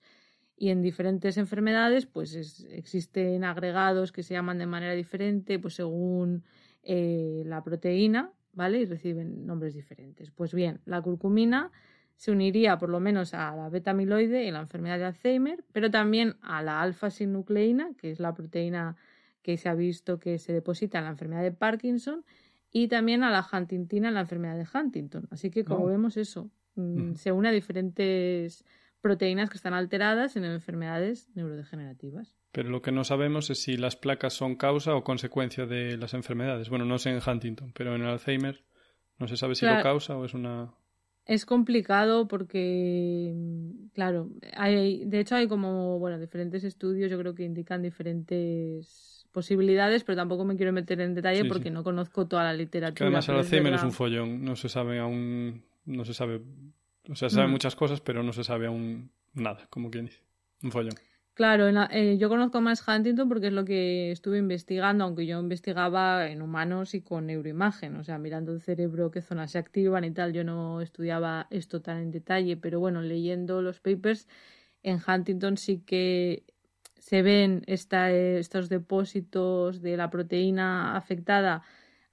[0.55, 6.45] Y en diferentes enfermedades, pues existen agregados que se llaman de manera diferente, pues según
[6.91, 8.79] eh, la proteína, ¿vale?
[8.79, 10.31] Y reciben nombres diferentes.
[10.31, 11.71] Pues bien, la curcumina
[12.15, 16.37] se uniría por lo menos a la beta-amiloide en la enfermedad de Alzheimer, pero también
[16.41, 18.97] a la alfa-sinucleína, que es la proteína
[19.43, 22.25] que se ha visto que se deposita en la enfermedad de Parkinson,
[22.71, 25.27] y también a la huntingtina en la enfermedad de Huntington.
[25.29, 25.89] Así que, como oh.
[25.89, 28.65] vemos, eso mm, se une a diferentes
[28.99, 32.38] proteínas que están alteradas en enfermedades neurodegenerativas.
[32.51, 36.13] Pero lo que no sabemos es si las placas son causa o consecuencia de las
[36.13, 36.69] enfermedades.
[36.69, 38.63] Bueno, no sé en Huntington, pero en Alzheimer
[39.19, 40.73] no se sabe si lo causa o es una...
[41.25, 43.35] Es complicado porque,
[43.93, 50.03] claro, hay, de hecho hay como, bueno, diferentes estudios, yo creo que indican diferentes posibilidades,
[50.03, 52.95] pero tampoco me quiero meter en detalle porque no conozco toda la literatura.
[52.97, 56.41] Que además el Alzheimer es, un follón, no se sabe aún, no se sabe,
[57.07, 57.51] o sea, se sabe mm.
[57.51, 60.23] muchas cosas, pero no se sabe aún nada, como quien dice,
[60.63, 60.95] un follón.
[61.33, 66.27] Claro, eh, yo conozco más Huntington porque es lo que estuve investigando, aunque yo investigaba
[66.27, 70.11] en humanos y con neuroimagen, o sea, mirando el cerebro, qué zonas se activan y
[70.11, 70.33] tal.
[70.33, 74.27] Yo no estudiaba esto tan en detalle, pero bueno, leyendo los papers,
[74.83, 76.45] en Huntington sí que
[76.97, 81.63] se ven estos depósitos de la proteína afectada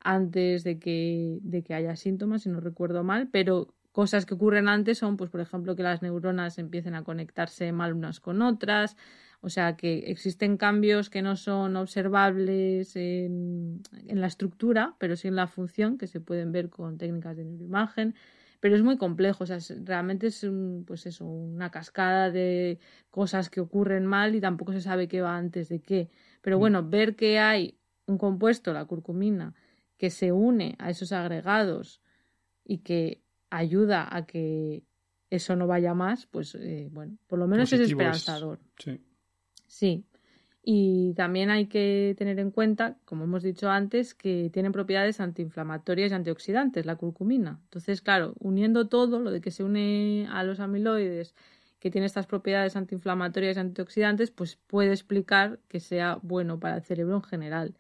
[0.01, 4.69] antes de que, de que haya síntomas, si no recuerdo mal, pero cosas que ocurren
[4.69, 8.95] antes son, pues, por ejemplo, que las neuronas empiecen a conectarse mal unas con otras,
[9.41, 15.37] o sea que existen cambios que no son observables en, la estructura, pero sí en
[15.37, 18.15] la función, que se pueden ver con técnicas de neuroimagen.
[18.61, 20.47] Pero es muy complejo, o sea, realmente es
[20.87, 22.79] pues eso, una cascada de
[23.11, 26.11] cosas que ocurren mal y tampoco se sabe qué va antes de qué.
[26.43, 26.61] Pero mm.
[26.61, 29.55] bueno, ver que hay un compuesto, la curcumina,
[29.97, 32.03] que se une a esos agregados
[32.63, 33.23] y que
[33.57, 34.85] ayuda a que
[35.31, 38.61] eso no vaya más, pues eh, bueno, por lo menos es esperanzador.
[38.79, 39.01] Sí.
[39.67, 40.05] Sí.
[40.69, 46.11] Y también hay que tener en cuenta, como hemos dicho antes, que tienen propiedades antiinflamatorias
[46.11, 47.61] y antioxidantes, la curcumina.
[47.65, 51.37] Entonces, claro, uniendo todo, lo de que se une a los amiloides,
[51.79, 56.83] que tiene estas propiedades antiinflamatorias y antioxidantes, pues puede explicar que sea bueno para el
[56.83, 57.77] cerebro en general.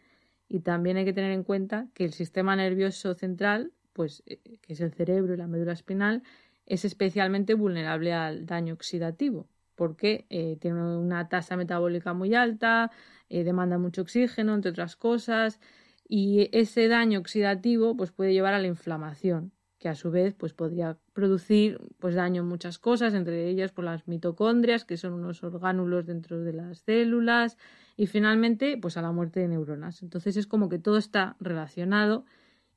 [0.48, 4.74] Y también hay que tener en cuenta que el sistema nervioso central, pues eh, que
[4.74, 6.22] es el cerebro y la médula espinal,
[6.66, 12.90] es especialmente vulnerable al daño oxidativo porque eh, tiene una tasa metabólica muy alta,
[13.28, 15.60] eh, demanda mucho oxígeno, entre otras cosas,
[16.08, 20.54] y ese daño oxidativo pues, puede llevar a la inflamación, que a su vez pues,
[20.54, 25.44] podría producir pues, daño en muchas cosas, entre ellas por las mitocondrias, que son unos
[25.44, 27.58] orgánulos dentro de las células,
[27.98, 30.02] y finalmente pues, a la muerte de neuronas.
[30.02, 32.24] Entonces es como que todo está relacionado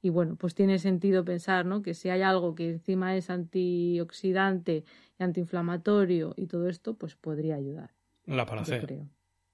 [0.01, 1.81] y bueno, pues tiene sentido pensar, ¿no?
[1.81, 4.85] Que si hay algo que encima es antioxidante
[5.19, 7.91] y antiinflamatorio y todo esto, pues podría ayudar.
[8.25, 8.79] La panacea.
[8.79, 9.09] creo.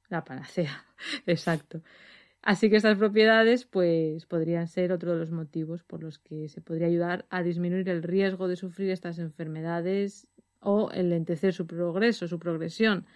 [0.10, 0.86] La panacea,
[1.26, 1.82] exacto.
[2.46, 6.62] Así que estas propiedades, pues, podrían ser otro de los motivos por los que se
[6.62, 10.28] podría ayudar a disminuir el riesgo de sufrir estas enfermedades
[10.60, 13.08] o enlentecer su progreso, su progresión.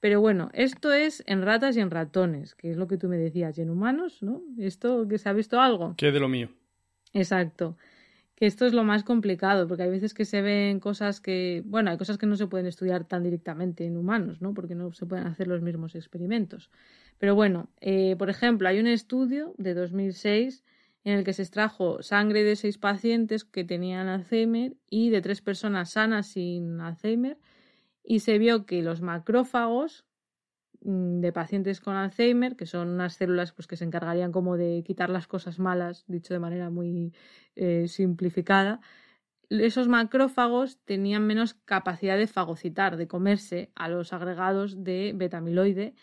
[0.00, 3.16] Pero bueno, esto es en ratas y en ratones, que es lo que tú me
[3.16, 4.42] decías, y en humanos, ¿no?
[4.58, 5.94] ¿Esto que se ha visto algo?
[5.96, 6.50] ¿Qué de lo mío?
[7.12, 7.76] Exacto.
[8.34, 11.90] Que esto es lo más complicado, porque hay veces que se ven cosas que, bueno,
[11.90, 14.52] hay cosas que no se pueden estudiar tan directamente en humanos, ¿no?
[14.52, 16.70] Porque no se pueden hacer los mismos experimentos.
[17.18, 20.62] Pero bueno, eh, por ejemplo, hay un estudio de 2006
[21.04, 25.40] en el que se extrajo sangre de seis pacientes que tenían Alzheimer y de tres
[25.40, 27.38] personas sanas sin Alzheimer
[28.06, 30.06] y se vio que los macrófagos
[30.80, 34.82] mm, de pacientes con Alzheimer, que son unas células pues, que se encargarían como de
[34.86, 37.12] quitar las cosas malas, dicho de manera muy
[37.56, 38.80] eh, simplificada,
[39.48, 45.94] esos macrófagos tenían menos capacidad de fagocitar, de comerse a los agregados de betamiloide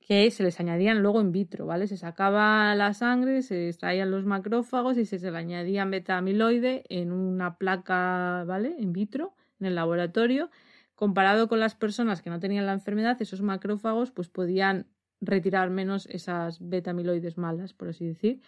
[0.00, 1.86] que se les añadían luego in vitro, ¿vale?
[1.86, 7.12] Se sacaba la sangre, se extraían los macrófagos y se, se le añadían betamiloide en
[7.12, 8.74] una placa, ¿vale?
[8.78, 10.50] In vitro, en el laboratorio
[10.94, 14.86] comparado con las personas que no tenían la enfermedad, esos macrófagos pues podían
[15.20, 18.40] retirar menos esas beta-amiloides malas, por así decir.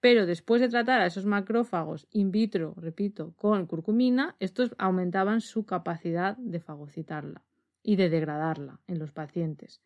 [0.00, 5.64] Pero después de tratar a esos macrófagos in vitro, repito, con curcumina, estos aumentaban su
[5.64, 7.42] capacidad de fagocitarla
[7.82, 9.80] y de degradarla en los pacientes.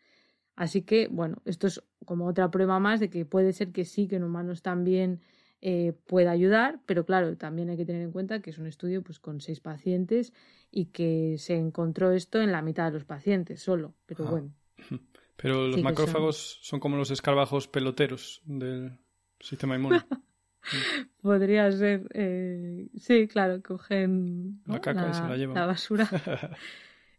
[0.56, 4.08] Así que, bueno, esto es como otra prueba más de que puede ser que sí,
[4.08, 5.20] que en humanos también
[5.60, 9.02] eh, pueda ayudar, pero claro, también hay que tener en cuenta que es un estudio
[9.02, 10.32] pues, con seis pacientes
[10.70, 14.30] y que se encontró esto en la mitad de los pacientes solo, pero ah.
[14.30, 14.54] bueno.
[15.40, 16.80] Pero los macrófagos son...
[16.80, 18.98] como los escarabajos peloteros del
[19.38, 20.02] sistema inmune.
[21.22, 25.54] Podría ser, eh, sí, claro, cogen la caca y se la llevan.
[25.54, 26.08] La basura.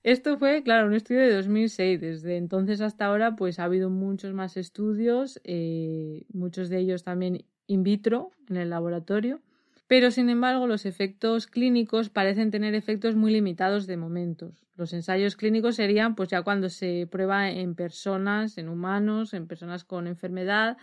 [0.03, 2.01] Esto fue, claro, un estudio de 2006.
[2.01, 7.45] Desde entonces hasta ahora, pues ha habido muchos más estudios, eh, muchos de ellos también
[7.69, 9.39] in vitro en el laboratorio,
[9.87, 14.65] pero sin embargo los efectos clínicos parecen tener efectos muy limitados de momentos.
[14.75, 19.83] Los ensayos clínicos serían pues ya cuando se prueba en personas, en humanos, en personas
[19.83, 20.77] con enfermedad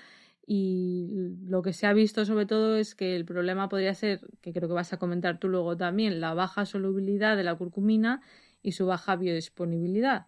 [0.46, 1.08] y
[1.44, 4.68] lo que se ha visto sobre todo es que el problema podría ser, que creo
[4.68, 8.22] que vas a comentar tú luego también, la baja solubilidad de la curcumina
[8.62, 10.26] y su baja biodisponibilidad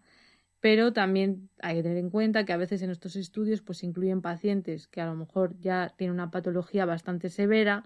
[0.59, 4.21] pero también hay que tener en cuenta que a veces en estos estudios pues incluyen
[4.21, 7.85] pacientes que a lo mejor ya tienen una patología bastante severa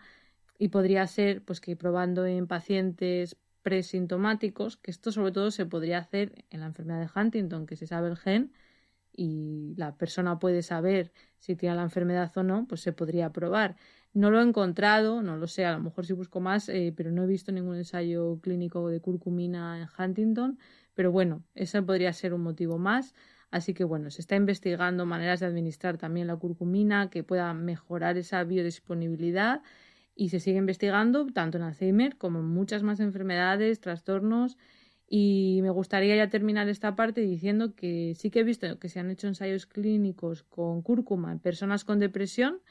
[0.58, 6.00] y podría ser pues que probando en pacientes presintomáticos, que esto sobre todo se podría
[6.00, 8.52] hacer en la enfermedad de Huntington, que se sabe el gen
[9.16, 13.76] y la persona puede saber si tiene la enfermedad o no, pues se podría probar.
[14.14, 17.12] No lo he encontrado, no lo sé, a lo mejor si busco más, eh, pero
[17.12, 20.60] no he visto ningún ensayo clínico de curcumina en Huntington,
[20.94, 23.14] pero bueno, ese podría ser un motivo más.
[23.52, 28.18] Así que bueno, se está investigando maneras de administrar también la curcumina que pueda mejorar
[28.18, 29.62] esa biodisponibilidad
[30.16, 34.58] y se sigue investigando tanto en Alzheimer como en muchas más enfermedades, trastornos.
[35.08, 39.00] Y me gustaría ya terminar esta parte diciendo que sí que he visto que se
[39.00, 42.62] han hecho ensayos clínicos con cúrcuma en personas con depresión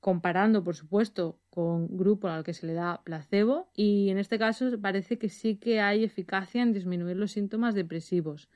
[0.00, 4.66] comparando, por supuesto, con grupo al que se le da placebo y en este caso
[4.80, 8.48] parece que sí que hay eficacia en disminuir los síntomas depresivos.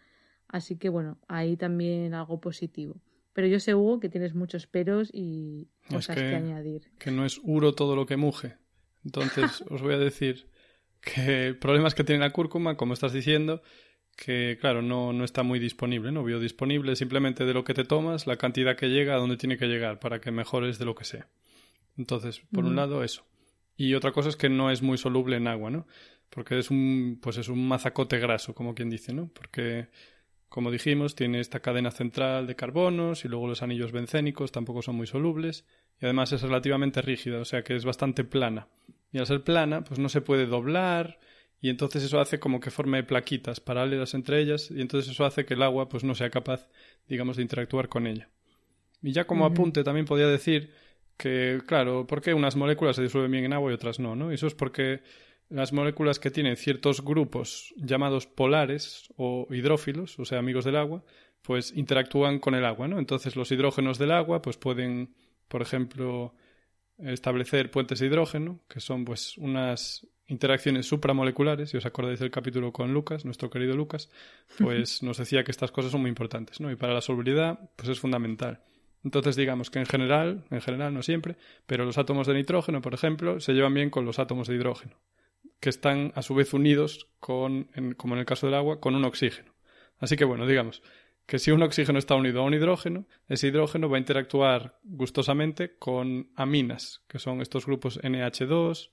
[0.49, 3.01] Así que bueno, ahí también algo positivo.
[3.35, 6.93] Pero yo sé, Hugo, que tienes muchos peros y cosas que, añadir.
[6.99, 8.57] Que no es uro todo lo que muge.
[9.05, 10.49] Entonces os voy a decir
[11.01, 13.63] que el problema es que tiene la cúrcuma, como estás diciendo,
[14.17, 16.25] que claro, no, no está muy disponible, ¿no?
[16.25, 19.67] Biodisponible simplemente de lo que te tomas, la cantidad que llega a donde tiene que
[19.67, 21.29] llegar para que mejores de lo que sea.
[21.97, 23.25] Entonces, por un lado, eso.
[23.77, 25.87] Y otra cosa es que no es muy soluble en agua, ¿no?
[26.31, 29.31] Porque es un, pues es un mazacote graso, como quien dice, ¿no?
[29.33, 29.89] Porque,
[30.49, 34.97] como dijimos, tiene esta cadena central de carbonos y luego los anillos bencénicos tampoco son
[34.97, 35.65] muy solubles
[36.01, 38.69] y además es relativamente rígida, o sea que es bastante plana.
[39.13, 41.21] Y al ser plana, pues no se puede doblar,
[41.65, 45.47] y entonces eso hace como que forme plaquitas paralelas entre ellas y entonces eso hace
[45.47, 46.69] que el agua pues no sea capaz,
[47.09, 48.29] digamos, de interactuar con ella.
[49.01, 50.75] Y ya como apunte también podía decir
[51.17, 54.15] que, claro, ¿por qué unas moléculas se disuelven bien en agua y otras no?
[54.15, 54.31] ¿no?
[54.31, 55.01] Y eso es porque
[55.49, 61.03] las moléculas que tienen ciertos grupos llamados polares o hidrófilos, o sea, amigos del agua,
[61.41, 62.99] pues interactúan con el agua, ¿no?
[62.99, 65.15] Entonces los hidrógenos del agua pues pueden,
[65.49, 66.35] por ejemplo,
[66.99, 72.73] establecer puentes de hidrógeno, que son pues unas interacciones supramoleculares, si os acordáis del capítulo
[72.73, 74.11] con Lucas, nuestro querido Lucas,
[74.59, 76.71] pues nos decía que estas cosas son muy importantes, ¿no?
[76.71, 78.61] Y para la solubilidad, pues es fundamental.
[79.05, 82.95] Entonces, digamos que en general, en general no siempre, pero los átomos de nitrógeno, por
[82.95, 84.97] ejemplo, se llevan bien con los átomos de hidrógeno,
[85.61, 89.05] que están a su vez unidos con, como en el caso del agua, con un
[89.05, 89.53] oxígeno.
[89.99, 90.83] Así que bueno, digamos
[91.27, 95.77] que si un oxígeno está unido a un hidrógeno, ese hidrógeno va a interactuar gustosamente
[95.79, 98.91] con aminas, que son estos grupos NH2,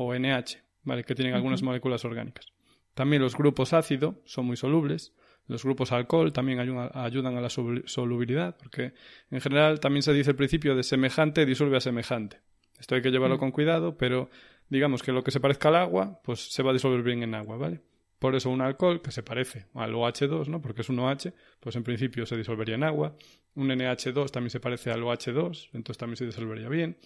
[0.00, 1.02] o NH, ¿vale?
[1.02, 2.46] que tienen algunas moléculas orgánicas.
[2.94, 5.12] También los grupos ácido son muy solubles.
[5.48, 8.92] Los grupos alcohol también ayudan a la solubilidad, porque
[9.30, 12.40] en general también se dice el principio de semejante disuelve a semejante.
[12.78, 13.40] Esto hay que llevarlo mm.
[13.40, 14.30] con cuidado, pero
[14.68, 17.34] digamos que lo que se parezca al agua, pues se va a disolver bien en
[17.34, 17.80] agua, ¿vale?
[18.20, 20.60] Por eso un alcohol que se parece al OH2, ¿no?
[20.60, 23.16] Porque es un OH, pues en principio se disolvería en agua.
[23.54, 26.98] Un NH2 también se parece al OH2, entonces también se disolvería bien,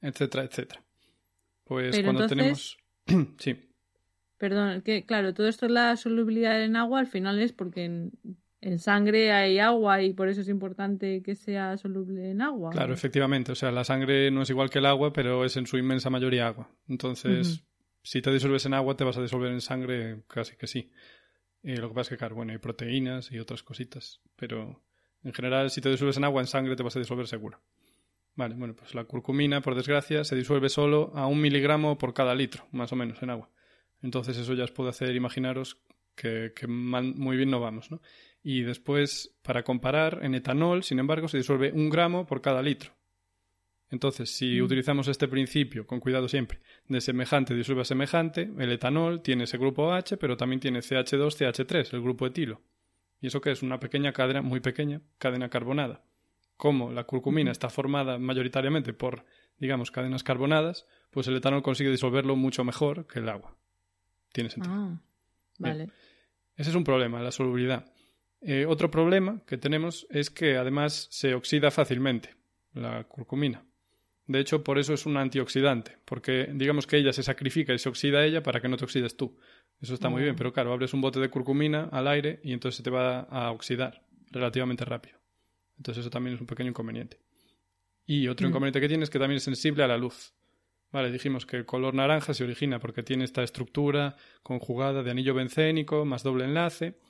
[0.00, 0.83] etcétera, etcétera.
[1.64, 2.78] Pues cuando tenemos.
[3.38, 3.56] sí.
[4.38, 8.78] Perdón, que claro, todo esto es la solubilidad en agua, al final es porque en,
[8.78, 12.70] sangre hay agua y por eso es importante que sea soluble en agua.
[12.70, 13.52] Claro, efectivamente.
[13.52, 16.10] O sea, la sangre no es igual que el agua, pero es en su inmensa
[16.10, 16.70] mayoría agua.
[16.88, 17.64] Entonces,
[18.02, 20.90] si te disuelves en agua, te vas a disolver en sangre casi que sí.
[21.62, 24.82] Y lo que pasa es que, claro, bueno, hay proteínas y otras cositas, pero
[25.22, 27.62] en general, si te disuelves en agua, en sangre te vas a disolver seguro.
[28.36, 32.34] Vale, bueno, pues la curcumina, por desgracia, se disuelve solo a un miligramo por cada
[32.34, 33.48] litro, más o menos, en agua.
[34.02, 35.78] Entonces eso ya os puedo hacer imaginaros
[36.16, 38.00] que, muy bien no vamos, ¿no?
[38.42, 42.92] Y después, para comparar, en etanol, sin embargo, se disuelve un gramo por cada litro.
[43.90, 44.64] Entonces, si mm.
[44.64, 49.58] utilizamos este principio, con cuidado siempre, de semejante disuelve a semejante, el etanol tiene ese
[49.58, 52.60] grupo H, pero también tiene CH2, CH3, el grupo etilo.
[53.20, 53.62] ¿Y eso que es?
[53.62, 56.02] Una pequeña cadena, muy pequeña, cadena carbonada
[56.64, 59.26] como la curcumina está formada mayoritariamente por,
[59.58, 63.54] digamos, cadenas carbonadas, pues el etanol consigue disolverlo mucho mejor que el agua.
[64.32, 64.74] Tiene sentido.
[64.74, 64.98] Ah,
[65.58, 65.90] vale.
[66.56, 67.92] Ese es un problema, la solubilidad.
[68.40, 72.34] Eh, otro problema que tenemos es que además se oxida fácilmente
[72.72, 73.62] la curcumina.
[74.26, 77.90] De hecho, por eso es un antioxidante, porque digamos que ella se sacrifica y se
[77.90, 79.38] oxida ella para que no te oxides tú.
[79.82, 80.38] Eso está muy bien, ah.
[80.38, 83.50] pero claro, abres un bote de curcumina al aire y entonces se te va a
[83.50, 85.23] oxidar relativamente rápido.
[85.76, 87.18] Entonces eso también es un pequeño inconveniente.
[88.06, 88.50] Y otro mm.
[88.50, 90.34] inconveniente que tiene es que también es sensible a la luz.
[90.92, 95.34] Vale, dijimos que el color naranja se origina porque tiene esta estructura conjugada de anillo
[95.34, 97.00] bencénico más doble enlace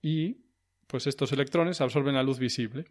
[0.00, 0.38] y
[0.86, 2.86] pues estos electrones absorben la luz visible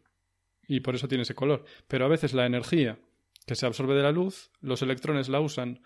[0.67, 1.65] y por eso tiene ese color.
[1.87, 2.99] Pero a veces la energía
[3.47, 5.81] que se absorbe de la luz, los electrones la usan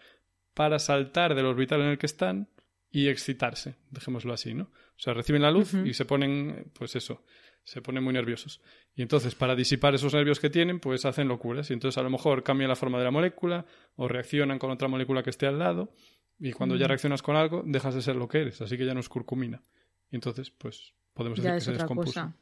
[0.53, 2.49] para saltar del orbital en el que están
[2.91, 4.63] y excitarse, dejémoslo así, ¿no?
[4.63, 7.23] O sea, reciben la luz y se ponen, pues eso,
[7.67, 8.61] se ponen muy nerviosos.
[8.95, 11.69] Y entonces, para disipar esos nervios que tienen, pues hacen locuras.
[11.69, 13.65] Y entonces, a lo mejor cambian la forma de la molécula
[13.97, 15.91] o reaccionan con otra molécula que esté al lado.
[16.39, 16.87] Y cuando ya mm.
[16.87, 18.61] reaccionas con algo, dejas de ser lo que eres.
[18.61, 19.61] Así que ya no es curcumina.
[20.09, 22.33] Y entonces, pues podemos decir que se descompuso.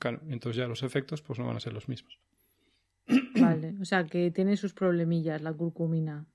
[0.00, 2.18] Claro, y entonces ya los efectos pues no van a ser los mismos.
[3.36, 6.26] Vale, o sea que tiene sus problemillas la curcumina.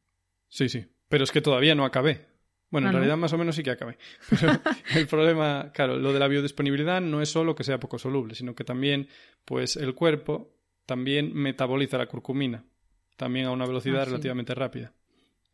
[0.47, 0.85] Sí, sí.
[1.09, 2.27] Pero es que todavía no acabé.
[2.69, 3.97] Bueno, en realidad más o menos sí que acabé.
[4.29, 4.59] Pero
[4.95, 8.55] el problema, claro, lo de la biodisponibilidad no es solo que sea poco soluble, sino
[8.55, 9.07] que también,
[9.45, 10.53] pues, el cuerpo
[10.85, 12.65] también metaboliza la curcumina,
[13.15, 14.93] también a una velocidad ah, relativamente rápida.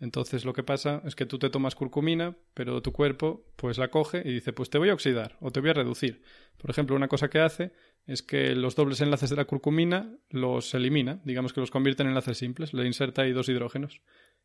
[0.04, 3.88] Entonces lo que pasa es que tú te tomas curcumina, pero tu cuerpo pues la
[3.88, 6.24] coge y dice, pues te voy a oxidar o te voy a reducir.
[6.58, 7.72] Por ejemplo, una cosa que hace
[8.06, 12.10] es que los dobles enlaces de la curcumina los elimina, digamos que los convierte en
[12.10, 14.02] enlaces simples, le inserta ahí dos hidrógenos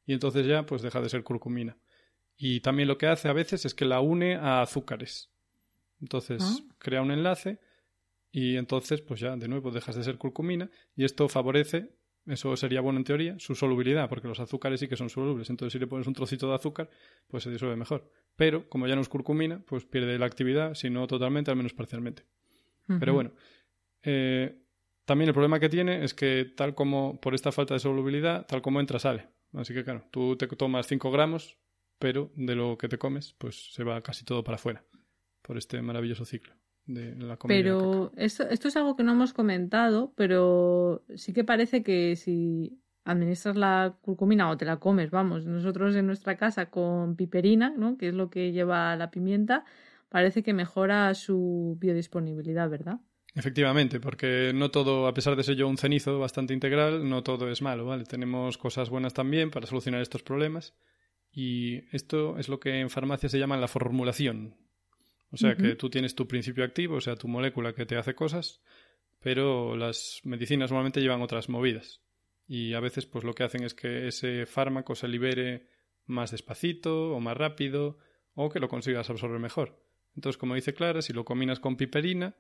[0.07, 1.77] y entonces ya pues deja de ser curcumina.
[2.41, 5.31] Y también lo que hace a veces es que la une a azúcares.
[6.01, 6.75] Entonces Ah.
[6.79, 7.59] crea un enlace
[8.31, 12.81] y entonces pues ya de nuevo dejas de ser curcumina y esto favorece, eso sería
[12.81, 15.51] bueno en teoría, su solubilidad, porque los azúcares sí que son solubles.
[15.51, 16.89] Entonces si le pones un trocito de azúcar,
[17.27, 18.09] pues se disuelve mejor.
[18.37, 21.73] Pero como ya no es curcumina, pues pierde la actividad, si no totalmente, al menos
[21.75, 22.23] parcialmente.
[23.01, 23.33] Pero bueno,
[24.03, 24.63] eh,
[25.05, 28.63] también el problema que tiene es que tal como por esta falta de solubilidad, tal
[28.63, 29.27] como entra, sale.
[29.55, 31.59] Así que claro, tú te tomas 5 gramos,
[31.99, 34.85] pero de lo que te comes, pues se va casi todo para afuera,
[35.43, 36.55] por este maravilloso ciclo
[36.87, 37.59] de la comida.
[37.59, 42.79] Pero esto, esto es algo que no hemos comentado, pero sí que parece que si
[43.05, 47.97] administras la curcumina o te la comes, vamos, nosotros en nuestra casa con piperina, ¿no?
[47.97, 49.65] que es lo que lleva la pimienta,
[50.09, 53.01] parece que mejora su biodisponibilidad, ¿verdad?
[53.35, 57.51] Efectivamente, porque no todo, a pesar de ser yo un cenizo bastante integral, no todo
[57.51, 58.05] es malo, ¿vale?
[58.05, 60.75] Tenemos cosas buenas también para solucionar estos problemas.
[61.33, 64.57] Y esto es lo que en farmacia se llama la formulación.
[65.31, 68.15] O sea, que tú tienes tu principio activo, o sea, tu molécula que te hace
[68.15, 68.63] cosas,
[69.21, 72.01] pero las medicinas normalmente llevan otras movidas.
[72.47, 75.69] Y a veces, pues lo que hacen es que ese fármaco se libere
[76.07, 77.99] más despacito o más rápido,
[78.35, 79.85] o que lo consigas absorber mejor.
[80.17, 82.35] Entonces, como dice Clara, si lo combinas con piperina,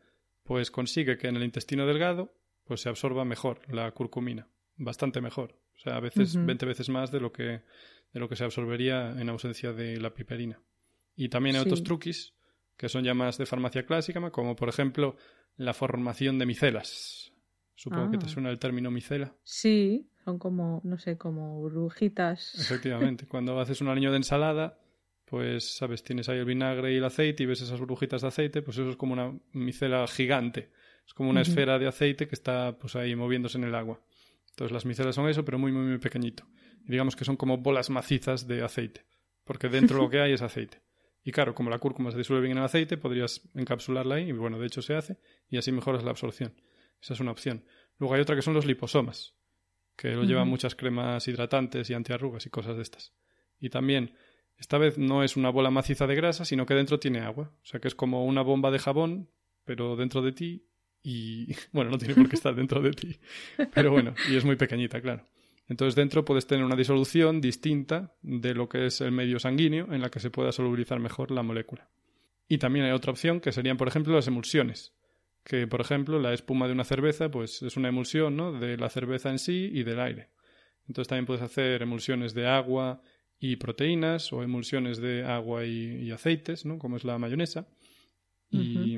[0.44, 2.34] pues consigue que en el intestino delgado
[2.64, 6.46] pues se absorba mejor la curcumina, bastante mejor, o sea, a veces Ujú.
[6.46, 7.62] 20 veces más de lo que
[8.12, 10.60] de lo que se absorbería en ausencia de la piperina.
[11.16, 12.34] Y también hay otros truquis
[12.76, 15.16] que son ya más de farmacia clásica, como por ejemplo
[15.56, 17.32] la formación de micelas.
[17.74, 18.28] Supongo que te Ah.
[18.28, 19.34] suena el término micela.
[19.44, 22.54] Sí, son como, no sé, como burbujitas.
[22.54, 24.78] Efectivamente, cuando haces un aliño de ensalada,
[25.24, 28.62] pues, sabes, tienes ahí el vinagre y el aceite y ves esas burbujitas de aceite,
[28.62, 30.70] pues eso es como una micela gigante.
[31.06, 34.00] Es como una esfera de aceite que está pues ahí moviéndose en el agua.
[34.50, 36.44] Entonces las micelas son eso, pero muy, muy, muy pequeñito.
[36.88, 39.04] Y digamos que son como bolas macizas de aceite,
[39.44, 40.80] porque dentro lo que hay es aceite.
[41.22, 44.32] Y claro, como la cúrcuma se disuelve bien en el aceite, podrías encapsularla ahí, y
[44.32, 45.18] bueno, de hecho se hace,
[45.50, 46.54] y así mejoras la absorción.
[47.02, 47.62] Esa es una opción.
[47.98, 49.34] Luego hay otra que son los liposomas,
[49.96, 53.12] que lo llevan muchas cremas hidratantes y antiarrugas y cosas de estas.
[53.60, 54.14] Y también,
[54.56, 57.52] esta vez no es una bola maciza de grasa, sino que dentro tiene agua.
[57.62, 59.28] O sea que es como una bomba de jabón,
[59.64, 60.66] pero dentro de ti.
[61.02, 63.18] Y bueno, no tiene por qué estar dentro de ti.
[63.74, 65.26] Pero bueno, y es muy pequeñita, claro.
[65.68, 70.00] Entonces dentro puedes tener una disolución distinta de lo que es el medio sanguíneo en
[70.00, 71.90] la que se pueda solubilizar mejor la molécula.
[72.48, 74.94] Y también hay otra opción que serían, por ejemplo, las emulsiones.
[75.44, 78.52] Que, por ejemplo, la espuma de una cerveza, pues es una emulsión, ¿no?
[78.52, 80.30] De la cerveza en sí y del aire.
[80.88, 83.02] Entonces también puedes hacer emulsiones de agua
[83.38, 86.78] y proteínas o emulsiones de agua y, aceites, ¿no?
[86.78, 87.68] Como es la mayonesa.
[88.50, 88.96] Y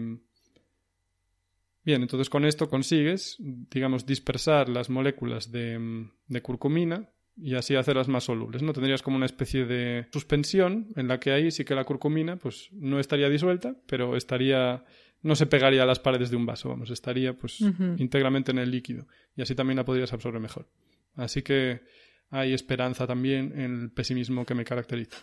[1.91, 8.09] bien, entonces con esto consigues, digamos, dispersar las moléculas de, de curcumina y así hacerlas
[8.09, 8.73] más solubles, ¿no?
[8.73, 12.69] Tendrías como una especie de suspensión en la que ahí sí que la curcumina pues
[12.73, 14.85] no estaría disuelta, pero estaría
[15.23, 17.61] no se pegaría a las paredes de un vaso, vamos, estaría pues
[17.99, 20.69] íntegramente en el líquido y así también la podrías absorber mejor.
[21.15, 21.81] Así que
[22.31, 25.19] hay esperanza también en el pesimismo que me caracteriza.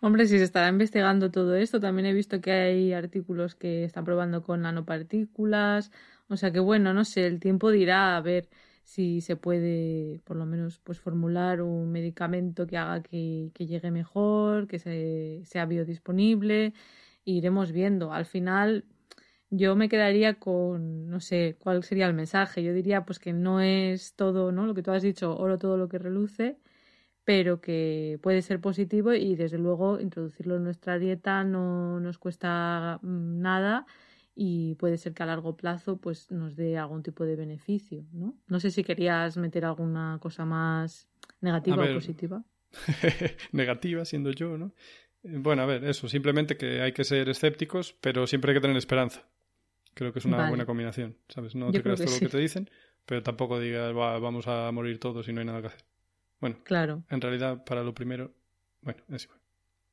[0.00, 4.04] Hombre, si se estará investigando todo esto, también he visto que hay artículos que están
[4.04, 5.90] probando con nanopartículas.
[6.28, 8.48] O sea que bueno, no sé, el tiempo dirá a ver
[8.84, 14.66] si se puede, por lo menos, pues formular un medicamento que haga que, llegue mejor,
[14.68, 16.74] que se, sea biodisponible.
[17.24, 18.12] Iremos viendo.
[18.12, 18.84] Al final,
[19.50, 22.62] yo me quedaría con, no sé, cuál sería el mensaje.
[22.62, 24.66] Yo diría pues que no es todo, ¿no?
[24.66, 26.58] Lo que tú has dicho, oro todo lo que reluce
[27.24, 32.98] pero que puede ser positivo y desde luego introducirlo en nuestra dieta no nos cuesta
[33.02, 33.86] mm, nada
[34.36, 38.34] y puede ser que a largo plazo pues nos dé algún tipo de beneficio, ¿no?
[38.48, 41.08] No sé si querías meter alguna cosa más
[41.40, 41.92] negativa ver.
[41.92, 42.44] o positiva.
[43.52, 44.72] Negativa, siendo yo, ¿no?
[45.22, 48.60] Eh, Bueno, a ver, eso, simplemente que hay que ser escépticos, pero siempre hay que
[48.60, 49.22] tener esperanza.
[49.94, 50.48] Creo que es una Vale.
[50.48, 51.54] buena combinación, ¿sabes?
[51.54, 52.14] No Yo te creas todo sí.
[52.16, 52.68] lo que te dicen,
[53.06, 55.84] pero tampoco digas, "Va, vamos a morir todos y no hay nada que hacer.
[56.44, 57.02] Bueno, Claro.
[57.08, 58.30] en realidad, para lo primero,
[58.82, 59.40] bueno, es igual.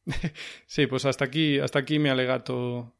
[0.65, 2.93] sí, pues hasta aquí, hasta aquí mi alegato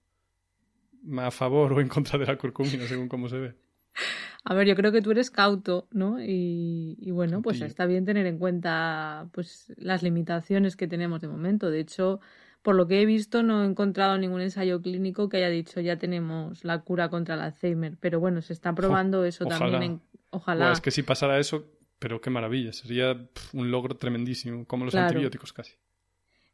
[1.18, 3.56] a favor o en contra de la curcumina, según cómo se ve.
[4.46, 6.24] A ver, yo creo que tú eres cauto, ¿no?
[6.24, 11.28] Y, y bueno, pues está bien tener en cuenta pues las limitaciones que tenemos de
[11.28, 11.70] momento.
[11.70, 12.22] De hecho,
[12.62, 15.98] por lo que he visto, no he encontrado ningún ensayo clínico que haya dicho ya
[15.98, 17.98] tenemos la cura contra el Alzheimer.
[18.00, 19.60] Pero bueno, se está probando eso ojalá.
[19.60, 20.02] también en.
[20.30, 20.66] Ojalá.
[20.68, 21.66] Buah, es que si pasara eso,
[22.02, 23.16] pero qué maravilla, sería
[23.54, 25.74] un logro tremendísimo, como los antibióticos casi.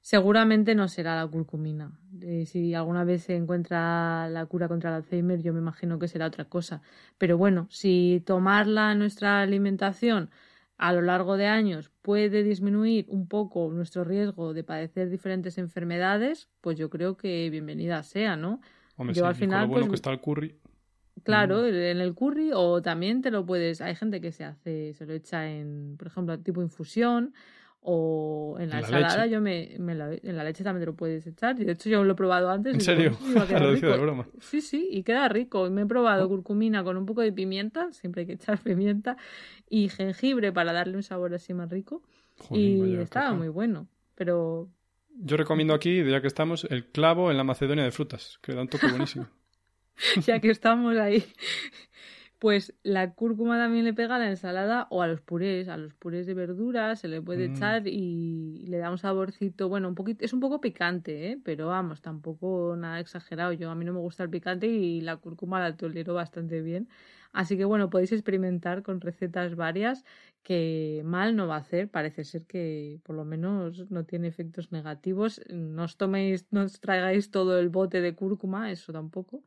[0.02, 1.98] Seguramente no será la curcumina.
[2.22, 6.10] Eh, si alguna vez se encuentra la cura contra el Alzheimer, yo me imagino que
[6.10, 6.82] será otra cosa.
[7.18, 10.32] Pero bueno, si tomarla en nuestra alimentación
[10.78, 16.50] a lo largo de años puede disminuir un poco nuestro riesgo de padecer diferentes enfermedades,
[16.60, 18.60] pues yo creo que bienvenida sea, ¿no?
[19.14, 20.58] yo al final, bueno pues, que está el curry.
[21.24, 21.68] Claro, mm.
[21.68, 25.14] en el curry o también te lo puedes, hay gente que se hace, se lo
[25.14, 27.34] echa en, por ejemplo, tipo infusión
[27.90, 31.56] o en la, ensalada, yo me, en la leche también te lo puedes echar.
[31.56, 32.74] De hecho, yo lo he probado antes.
[32.74, 33.18] ¿En serio?
[33.34, 34.28] lo de broma.
[34.42, 35.70] Sí, sí, y queda rico.
[35.70, 36.28] Me he probado oh.
[36.28, 39.16] curcumina con un poco de pimienta, siempre hay que echar pimienta,
[39.70, 42.04] y jengibre para darle un sabor así más rico.
[42.52, 43.88] y estaba muy bueno.
[44.16, 44.70] Pero.
[45.20, 48.62] Yo recomiendo aquí, ya que estamos, el clavo en la Macedonia de frutas, que da
[48.62, 49.28] un toque buenísimo.
[50.26, 51.24] ya que estamos ahí.
[52.40, 55.96] Pues la cúrcuma también le pega a la ensalada o a los purés, a los
[55.96, 57.56] purés de verduras se le puede mm.
[57.56, 61.40] echar y le da un saborcito, bueno, un poquito, es un poco picante, ¿eh?
[61.44, 63.54] pero vamos, tampoco nada exagerado.
[63.54, 66.88] Yo a mí no me gusta el picante y la cúrcuma la tolero bastante bien.
[67.34, 70.06] Así que bueno, podéis experimentar con recetas varias
[70.44, 71.90] que mal no va a hacer.
[71.90, 75.42] Parece ser que por lo menos no tiene efectos negativos.
[75.50, 79.44] No os toméis, no os traigáis todo el bote de cúrcuma, eso tampoco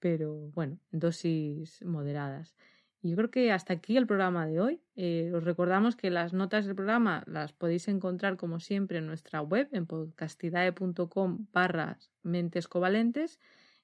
[0.00, 2.54] pero bueno, dosis moderadas.
[3.02, 4.80] Yo creo que hasta aquí el programa de hoy.
[4.96, 9.40] Eh, os recordamos que las notas del programa las podéis encontrar como siempre en nuestra
[9.40, 13.38] web en podcastidae.com barra mentes covalentes.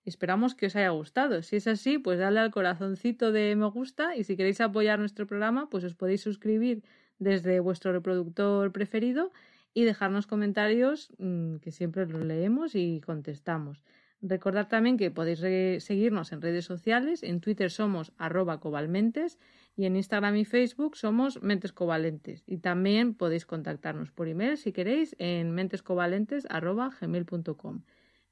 [0.04, 1.42] Esperamos que os haya gustado.
[1.42, 5.26] Si es así, pues dale al corazoncito de me gusta y si queréis apoyar nuestro
[5.26, 6.82] programa, pues os podéis suscribir
[7.18, 9.30] desde vuestro reproductor preferido
[9.72, 13.82] y dejarnos comentarios mm, que siempre los leemos y contestamos.
[14.27, 15.41] Recordad también que podéis
[15.85, 17.22] seguirnos en redes sociales.
[17.22, 19.39] En Twitter somos arroba cobalmentes
[19.77, 22.43] y en Instagram y Facebook somos mentes covalentes.
[22.47, 27.83] Y también podéis contactarnos por email si queréis en mentescovalentes.gmail.com.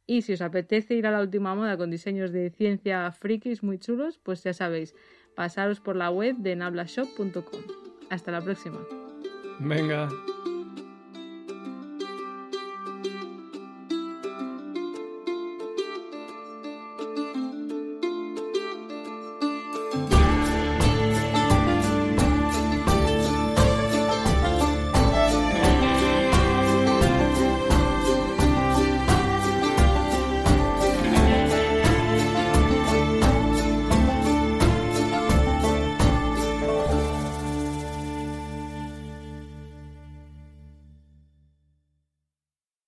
[0.06, 3.78] Y si os apetece ir a la última moda con diseños de ciencia frikis muy
[3.78, 4.94] chulos, pues ya sabéis,
[5.36, 7.60] pasaros por la web de nablashop.com.
[8.08, 8.78] Hasta la próxima.
[9.60, 10.08] Venga.